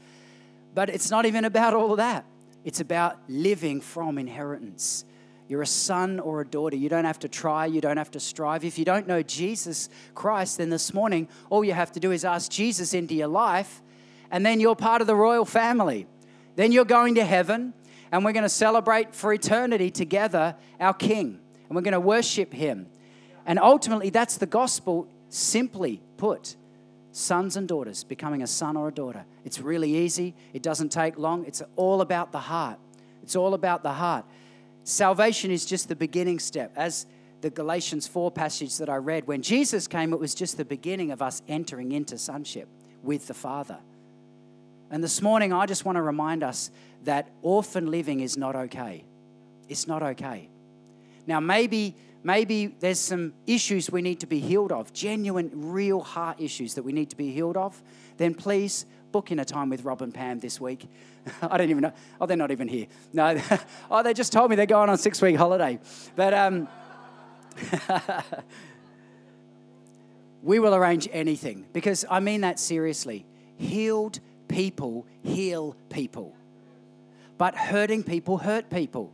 But 0.75 0.91
it's 0.91 1.09
not 1.09 1.25
even 1.25 1.43
about 1.43 1.73
all 1.73 1.89
of 1.89 1.97
that. 1.97 2.25
It's 2.63 2.81
about 2.81 3.17
living 3.27 3.81
from 3.81 4.19
inheritance. 4.19 5.05
You're 5.49 5.63
a 5.63 5.67
son 5.67 6.19
or 6.19 6.41
a 6.41 6.45
daughter. 6.45 6.77
You 6.77 6.89
don't 6.89 7.05
have 7.05 7.19
to 7.19 7.27
try, 7.27 7.65
you 7.65 7.81
don't 7.81 7.97
have 7.97 8.11
to 8.11 8.19
strive. 8.19 8.63
If 8.63 8.77
you 8.77 8.85
don't 8.85 9.07
know 9.07 9.23
Jesus 9.23 9.89
Christ, 10.13 10.59
then 10.59 10.69
this 10.69 10.93
morning, 10.93 11.27
all 11.49 11.65
you 11.65 11.73
have 11.73 11.91
to 11.93 11.99
do 11.99 12.11
is 12.11 12.23
ask 12.23 12.51
Jesus 12.51 12.93
into 12.93 13.15
your 13.15 13.27
life, 13.27 13.81
and 14.29 14.45
then 14.45 14.59
you're 14.59 14.75
part 14.75 15.01
of 15.01 15.07
the 15.07 15.15
royal 15.15 15.45
family. 15.45 16.05
Then 16.55 16.71
you're 16.71 16.85
going 16.85 17.15
to 17.15 17.25
heaven, 17.25 17.73
and 18.11 18.23
we're 18.23 18.31
going 18.31 18.43
to 18.43 18.49
celebrate 18.49 19.15
for 19.15 19.33
eternity 19.33 19.89
together 19.89 20.55
our 20.79 20.93
King, 20.93 21.39
and 21.67 21.75
we're 21.75 21.81
going 21.81 21.93
to 21.93 21.99
worship 21.99 22.53
him. 22.53 22.85
And 23.47 23.57
ultimately, 23.57 24.11
that's 24.11 24.37
the 24.37 24.45
gospel, 24.45 25.07
simply 25.29 25.99
put 26.17 26.55
sons 27.11 27.57
and 27.57 27.67
daughters, 27.67 28.03
becoming 28.03 28.43
a 28.43 28.47
son 28.47 28.77
or 28.77 28.89
a 28.89 28.93
daughter. 28.93 29.25
It's 29.43 29.59
really 29.59 29.97
easy, 29.97 30.35
it 30.53 30.61
doesn't 30.61 30.89
take 30.89 31.17
long. 31.17 31.45
It's 31.45 31.63
all 31.75 32.01
about 32.01 32.31
the 32.31 32.39
heart. 32.39 32.77
It's 33.23 33.35
all 33.35 33.55
about 33.55 33.81
the 33.81 33.93
heart. 33.93 34.25
Salvation 34.89 35.51
is 35.51 35.65
just 35.65 35.87
the 35.87 35.95
beginning 35.95 36.39
step. 36.39 36.71
As 36.75 37.05
the 37.41 37.51
Galatians 37.51 38.07
4 38.07 38.31
passage 38.31 38.77
that 38.77 38.89
I 38.89 38.95
read, 38.95 39.27
when 39.27 39.43
Jesus 39.43 39.87
came, 39.87 40.13
it 40.13 40.19
was 40.19 40.33
just 40.33 40.57
the 40.57 40.65
beginning 40.65 41.11
of 41.11 41.21
us 41.21 41.43
entering 41.47 41.91
into 41.91 42.17
sonship 42.17 42.67
with 43.03 43.27
the 43.27 43.35
Father. 43.35 43.77
And 44.89 45.03
this 45.03 45.21
morning, 45.21 45.53
I 45.53 45.67
just 45.67 45.85
want 45.85 45.97
to 45.97 46.01
remind 46.01 46.43
us 46.43 46.71
that 47.03 47.29
orphan 47.43 47.91
living 47.91 48.21
is 48.21 48.35
not 48.35 48.55
okay. 48.55 49.05
It's 49.67 49.87
not 49.87 50.01
okay. 50.01 50.49
Now, 51.29 51.39
maybe 51.39 51.95
maybe 52.23 52.75
there's 52.79 52.99
some 52.99 53.33
issues 53.45 53.91
we 53.91 54.01
need 54.01 54.19
to 54.21 54.25
be 54.25 54.39
healed 54.39 54.71
of, 54.71 54.91
genuine, 54.93 55.51
real 55.53 56.01
heart 56.01 56.41
issues 56.41 56.73
that 56.73 56.81
we 56.81 56.91
need 56.91 57.11
to 57.11 57.15
be 57.15 57.31
healed 57.31 57.55
of, 57.55 57.79
then 58.17 58.33
please 58.33 58.87
book 59.11 59.31
in 59.31 59.37
a 59.37 59.45
time 59.45 59.69
with 59.69 59.83
Rob 59.83 60.01
and 60.01 60.11
Pam 60.11 60.39
this 60.39 60.59
week. 60.59 60.87
I 61.43 61.59
don't 61.59 61.69
even 61.69 61.83
know. 61.83 61.93
Oh, 62.19 62.25
they're 62.25 62.35
not 62.35 62.49
even 62.49 62.67
here. 62.67 62.87
No. 63.13 63.39
oh, 63.91 64.01
they 64.01 64.15
just 64.15 64.33
told 64.33 64.49
me 64.49 64.55
they're 64.55 64.65
going 64.65 64.89
on 64.89 64.97
six 64.97 65.21
week 65.21 65.35
holiday. 65.35 65.79
But 66.15 66.33
um, 66.33 66.67
we 70.41 70.57
will 70.57 70.73
arrange 70.73 71.07
anything 71.11 71.67
because 71.73 72.05
I 72.09 72.21
mean 72.21 72.41
that 72.41 72.59
seriously. 72.59 73.23
Healed 73.57 74.19
people 74.47 75.05
heal 75.21 75.75
people, 75.91 76.35
but 77.37 77.53
hurting 77.53 78.01
people 78.01 78.39
hurt 78.39 78.71
people. 78.71 79.13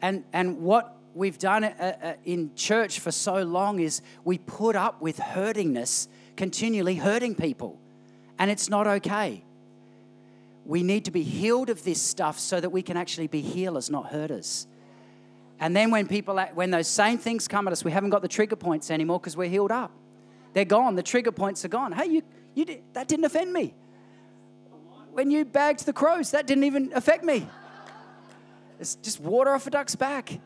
And, 0.00 0.24
and 0.32 0.58
what 0.58 0.96
we've 1.14 1.38
done 1.38 1.64
it 1.64 1.76
uh, 1.78 1.92
uh, 2.02 2.14
in 2.24 2.54
church 2.54 3.00
for 3.00 3.10
so 3.10 3.42
long 3.42 3.78
is 3.80 4.02
we 4.24 4.38
put 4.38 4.76
up 4.76 5.00
with 5.00 5.18
hurtingness, 5.18 6.08
continually 6.36 6.96
hurting 6.96 7.34
people, 7.34 7.78
and 8.38 8.50
it's 8.50 8.68
not 8.68 8.86
okay. 8.86 9.44
We 10.64 10.82
need 10.82 11.04
to 11.06 11.10
be 11.10 11.22
healed 11.22 11.70
of 11.70 11.82
this 11.84 12.00
stuff 12.00 12.38
so 12.38 12.60
that 12.60 12.70
we 12.70 12.82
can 12.82 12.96
actually 12.96 13.26
be 13.26 13.40
healers, 13.40 13.90
not 13.90 14.06
hurters. 14.06 14.66
And 15.58 15.76
then 15.76 15.90
when 15.90 16.06
people, 16.06 16.38
when 16.54 16.70
those 16.70 16.88
same 16.88 17.18
things 17.18 17.48
come 17.48 17.66
at 17.66 17.72
us, 17.72 17.84
we 17.84 17.92
haven't 17.92 18.10
got 18.10 18.22
the 18.22 18.28
trigger 18.28 18.56
points 18.56 18.90
anymore 18.90 19.20
because 19.20 19.36
we're 19.36 19.48
healed 19.48 19.72
up. 19.72 19.92
They're 20.54 20.64
gone. 20.64 20.96
The 20.96 21.02
trigger 21.02 21.32
points 21.32 21.64
are 21.64 21.68
gone. 21.68 21.92
Hey, 21.92 22.06
you, 22.06 22.22
you 22.54 22.64
did, 22.64 22.82
that 22.92 23.08
didn't 23.08 23.24
offend 23.24 23.52
me. 23.52 23.74
When 25.12 25.30
you 25.30 25.44
bagged 25.44 25.84
the 25.84 25.92
crows, 25.92 26.30
that 26.30 26.46
didn't 26.46 26.64
even 26.64 26.92
affect 26.94 27.22
me. 27.22 27.46
It's 28.80 28.96
just 28.96 29.20
water 29.20 29.50
off 29.50 29.66
a 29.66 29.70
duck's 29.70 29.94
back. 29.94 30.40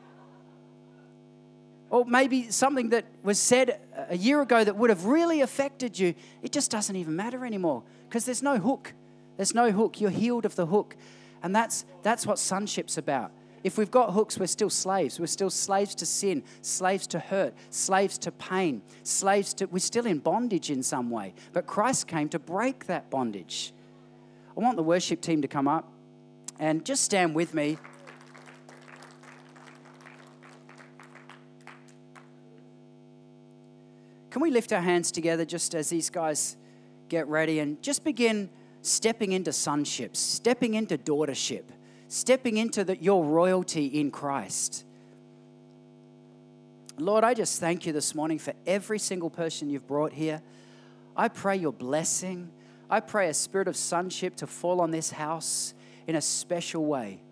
Or 1.89 2.05
maybe 2.05 2.51
something 2.51 2.91
that 2.91 3.05
was 3.23 3.39
said 3.39 3.81
a 4.09 4.17
year 4.17 4.41
ago 4.43 4.65
that 4.65 4.77
would 4.77 4.91
have 4.91 5.05
really 5.05 5.41
affected 5.41 5.99
you, 5.99 6.15
it 6.43 6.53
just 6.53 6.71
doesn't 6.71 6.97
even 6.97 7.15
matter 7.15 7.47
anymore 7.47 7.83
because 8.09 8.25
there's 8.25 8.43
no 8.43 8.59
hook. 8.59 8.93
There's 9.37 9.55
no 9.55 9.71
hook. 9.71 10.01
You're 10.01 10.11
healed 10.11 10.45
of 10.45 10.57
the 10.57 10.67
hook. 10.67 10.97
And 11.43 11.55
that's, 11.55 11.85
that's 12.03 12.27
what 12.27 12.39
sonship's 12.39 12.99
about. 12.99 13.31
If 13.63 13.79
we've 13.79 13.91
got 13.91 14.13
hooks, 14.13 14.39
we're 14.39 14.47
still 14.47 14.71
slaves. 14.71 15.19
We're 15.19 15.27
still 15.27 15.51
slaves 15.51 15.95
to 15.97 16.07
sin, 16.07 16.45
slaves 16.63 17.07
to 17.09 17.19
hurt, 17.19 17.55
slaves 17.71 18.17
to 18.19 18.31
pain, 18.31 18.83
slaves 19.03 19.55
to, 19.55 19.67
we're 19.67 19.79
still 19.81 20.07
in 20.07 20.19
bondage 20.19 20.71
in 20.71 20.83
some 20.83 21.11
way. 21.11 21.35
But 21.53 21.67
Christ 21.67 22.07
came 22.07 22.29
to 22.29 22.39
break 22.39 22.87
that 22.87 23.11
bondage. 23.11 23.73
I 24.57 24.61
want 24.61 24.77
the 24.77 24.83
worship 24.83 25.21
team 25.21 25.43
to 25.43 25.49
come 25.49 25.69
up 25.69 25.91
and 26.59 26.85
just 26.85 27.03
stand 27.03 27.35
with 27.35 27.55
me. 27.55 27.79
Can 34.37 34.43
we 34.43 34.51
lift 34.51 34.71
our 34.75 34.83
hands 34.83 35.11
together 35.11 35.47
just 35.47 35.75
as 35.75 35.89
these 35.89 36.11
guys 36.11 36.59
get 37.09 37.27
ready 37.27 37.59
and 37.61 37.81
just 37.81 38.05
begin 38.05 38.51
stepping 38.83 39.33
into 39.33 39.51
sonship, 39.51 40.15
stepping 40.15 40.75
into 40.75 40.99
daughtership, 40.99 41.63
stepping 42.09 42.59
into 42.59 42.85
the, 42.85 42.99
your 42.99 43.25
royalty 43.25 43.87
in 43.87 44.11
Christ? 44.11 44.85
Lord, 46.99 47.25
I 47.25 47.33
just 47.33 47.61
thank 47.61 47.87
you 47.87 47.95
this 47.95 48.15
morning 48.15 48.39
for 48.39 48.53
every 48.67 48.99
single 48.99 49.31
person 49.31 49.71
you've 49.71 49.87
brought 49.87 50.13
here. 50.13 50.43
I 51.17 51.29
pray 51.29 51.57
your 51.57 51.73
blessing. 51.73 52.51
I 52.91 53.01
pray 53.01 53.31
a 53.31 53.35
spirit 53.35 53.69
of 53.69 53.75
sonship 53.75 54.37
to 54.37 54.47
fall 54.47 54.83
on 54.83 54.91
this 54.91 55.13
house 55.13 55.73
in 56.07 56.15
a 56.15 56.21
special 56.21 56.85
way. 56.85 57.23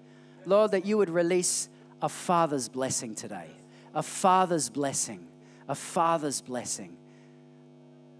Lord, 0.46 0.70
that 0.70 0.86
you 0.86 0.96
would 0.96 1.10
release 1.10 1.68
a 2.00 2.08
father's 2.08 2.70
blessing 2.70 3.14
today, 3.14 3.50
a 3.94 4.02
father's 4.02 4.70
blessing, 4.70 5.26
a 5.68 5.74
father's 5.74 6.40
blessing. 6.40 6.96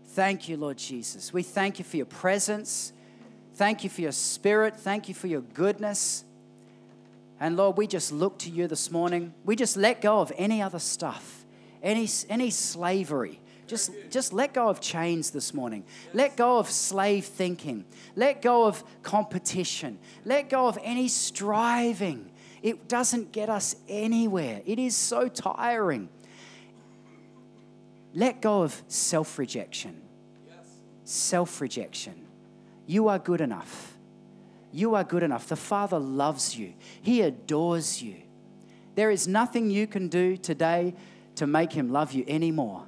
Thank 0.09 0.49
you, 0.49 0.57
Lord 0.57 0.79
Jesus. 0.79 1.33
We 1.33 1.43
thank 1.43 1.79
you 1.79 1.85
for 1.85 1.97
your 1.97 2.07
presence. 2.07 2.93
Thank 3.55 3.85
you 3.85 3.91
for 3.91 4.01
your 4.01 4.13
spirit. 4.13 4.77
Thank 4.77 5.09
you 5.09 5.15
for 5.15 5.27
your 5.27 5.41
goodness. 5.41 6.25
And 7.41 7.57
Lord, 7.57 7.77
we 7.77 7.87
just 7.87 8.13
look 8.13 8.39
to 8.41 8.51
you 8.51 8.69
this 8.69 8.91
morning. 8.91 9.35
We 9.45 9.57
just 9.57 9.77
let 9.77 10.01
go 10.01 10.21
of 10.21 10.33
any 10.37 10.63
other 10.63 10.79
stuff, 10.79 11.45
any, 11.83 12.09
any 12.29 12.51
slavery. 12.51 13.41
Just, 13.67 13.93
just 14.11 14.33
let 14.33 14.53
go 14.53 14.69
of 14.69 14.81
chains 14.81 15.31
this 15.31 15.55
morning. 15.55 15.85
Let 16.13 16.37
go 16.37 16.59
of 16.59 16.71
slave 16.71 17.25
thinking. 17.25 17.85
Let 18.15 18.43
go 18.43 18.67
of 18.67 18.85
competition. 19.03 19.99
Let 20.25 20.51
go 20.51 20.69
of 20.69 20.79
any 20.83 21.09
striving. 21.09 22.31
It 22.63 22.89
doesn't 22.89 23.33
get 23.33 23.49
us 23.49 23.77
anywhere. 23.89 24.63
It 24.65 24.79
is 24.79 24.95
so 24.95 25.29
tiring. 25.29 26.09
Let 28.15 28.41
go 28.41 28.63
of 28.63 28.81
self 28.87 29.39
rejection. 29.39 30.01
Self 31.03 31.61
rejection. 31.61 32.15
You 32.87 33.09
are 33.09 33.19
good 33.19 33.41
enough. 33.41 33.97
You 34.73 34.95
are 34.95 35.05
good 35.05 35.23
enough. 35.23 35.49
The 35.49 35.57
Father 35.57 35.99
loves 35.99 36.57
you, 36.57 36.75
He 37.03 37.21
adores 37.21 38.03
you. 38.03 38.17
There 38.95 39.11
is 39.11 39.27
nothing 39.27 39.71
you 39.71 39.87
can 39.87 40.09
do 40.09 40.37
today 40.37 40.95
to 41.37 41.47
make 41.47 41.73
Him 41.73 41.91
love 41.91 42.13
you 42.13 42.25
anymore. 42.29 42.85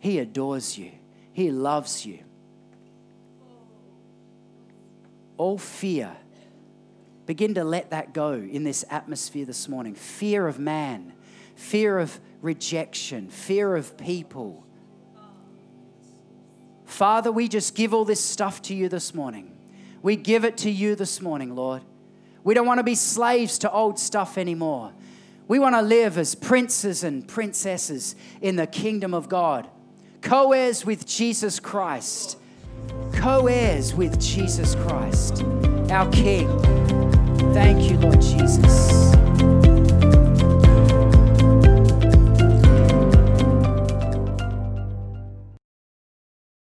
He 0.00 0.18
adores 0.18 0.76
you, 0.76 0.90
He 1.32 1.50
loves 1.50 2.04
you. 2.04 2.20
All 5.36 5.58
fear, 5.58 6.16
begin 7.26 7.54
to 7.54 7.62
let 7.62 7.90
that 7.90 8.12
go 8.12 8.32
in 8.32 8.64
this 8.64 8.84
atmosphere 8.90 9.44
this 9.44 9.68
morning. 9.68 9.94
Fear 9.94 10.48
of 10.48 10.58
man, 10.58 11.12
fear 11.58 11.98
of 11.98 12.20
rejection, 12.40 13.28
fear 13.28 13.74
of 13.74 13.98
people. 13.98 14.64
Father, 16.84 17.32
we 17.32 17.48
just 17.48 17.74
give 17.74 17.92
all 17.92 18.04
this 18.04 18.20
stuff 18.20 18.62
to 18.62 18.74
you 18.74 18.88
this 18.88 19.12
morning. 19.12 19.56
We 20.00 20.14
give 20.14 20.44
it 20.44 20.56
to 20.58 20.70
you 20.70 20.94
this 20.94 21.20
morning, 21.20 21.56
Lord. 21.56 21.82
We 22.44 22.54
don't 22.54 22.66
want 22.66 22.78
to 22.78 22.84
be 22.84 22.94
slaves 22.94 23.58
to 23.58 23.72
old 23.72 23.98
stuff 23.98 24.38
anymore. 24.38 24.92
We 25.48 25.58
want 25.58 25.74
to 25.74 25.82
live 25.82 26.16
as 26.16 26.36
princes 26.36 27.02
and 27.02 27.26
princesses 27.26 28.14
in 28.40 28.54
the 28.54 28.66
kingdom 28.66 29.12
of 29.12 29.28
God, 29.28 29.68
co 30.22 30.52
heirs 30.52 30.86
with 30.86 31.06
Jesus 31.06 31.58
Christ, 31.58 32.38
co 33.14 33.48
heirs 33.48 33.94
with 33.94 34.20
Jesus 34.20 34.76
Christ, 34.76 35.42
our 35.90 36.08
King. 36.10 36.46
Thank 37.52 37.90
you, 37.90 37.98
Lord 37.98 38.20
Jesus. 38.22 39.27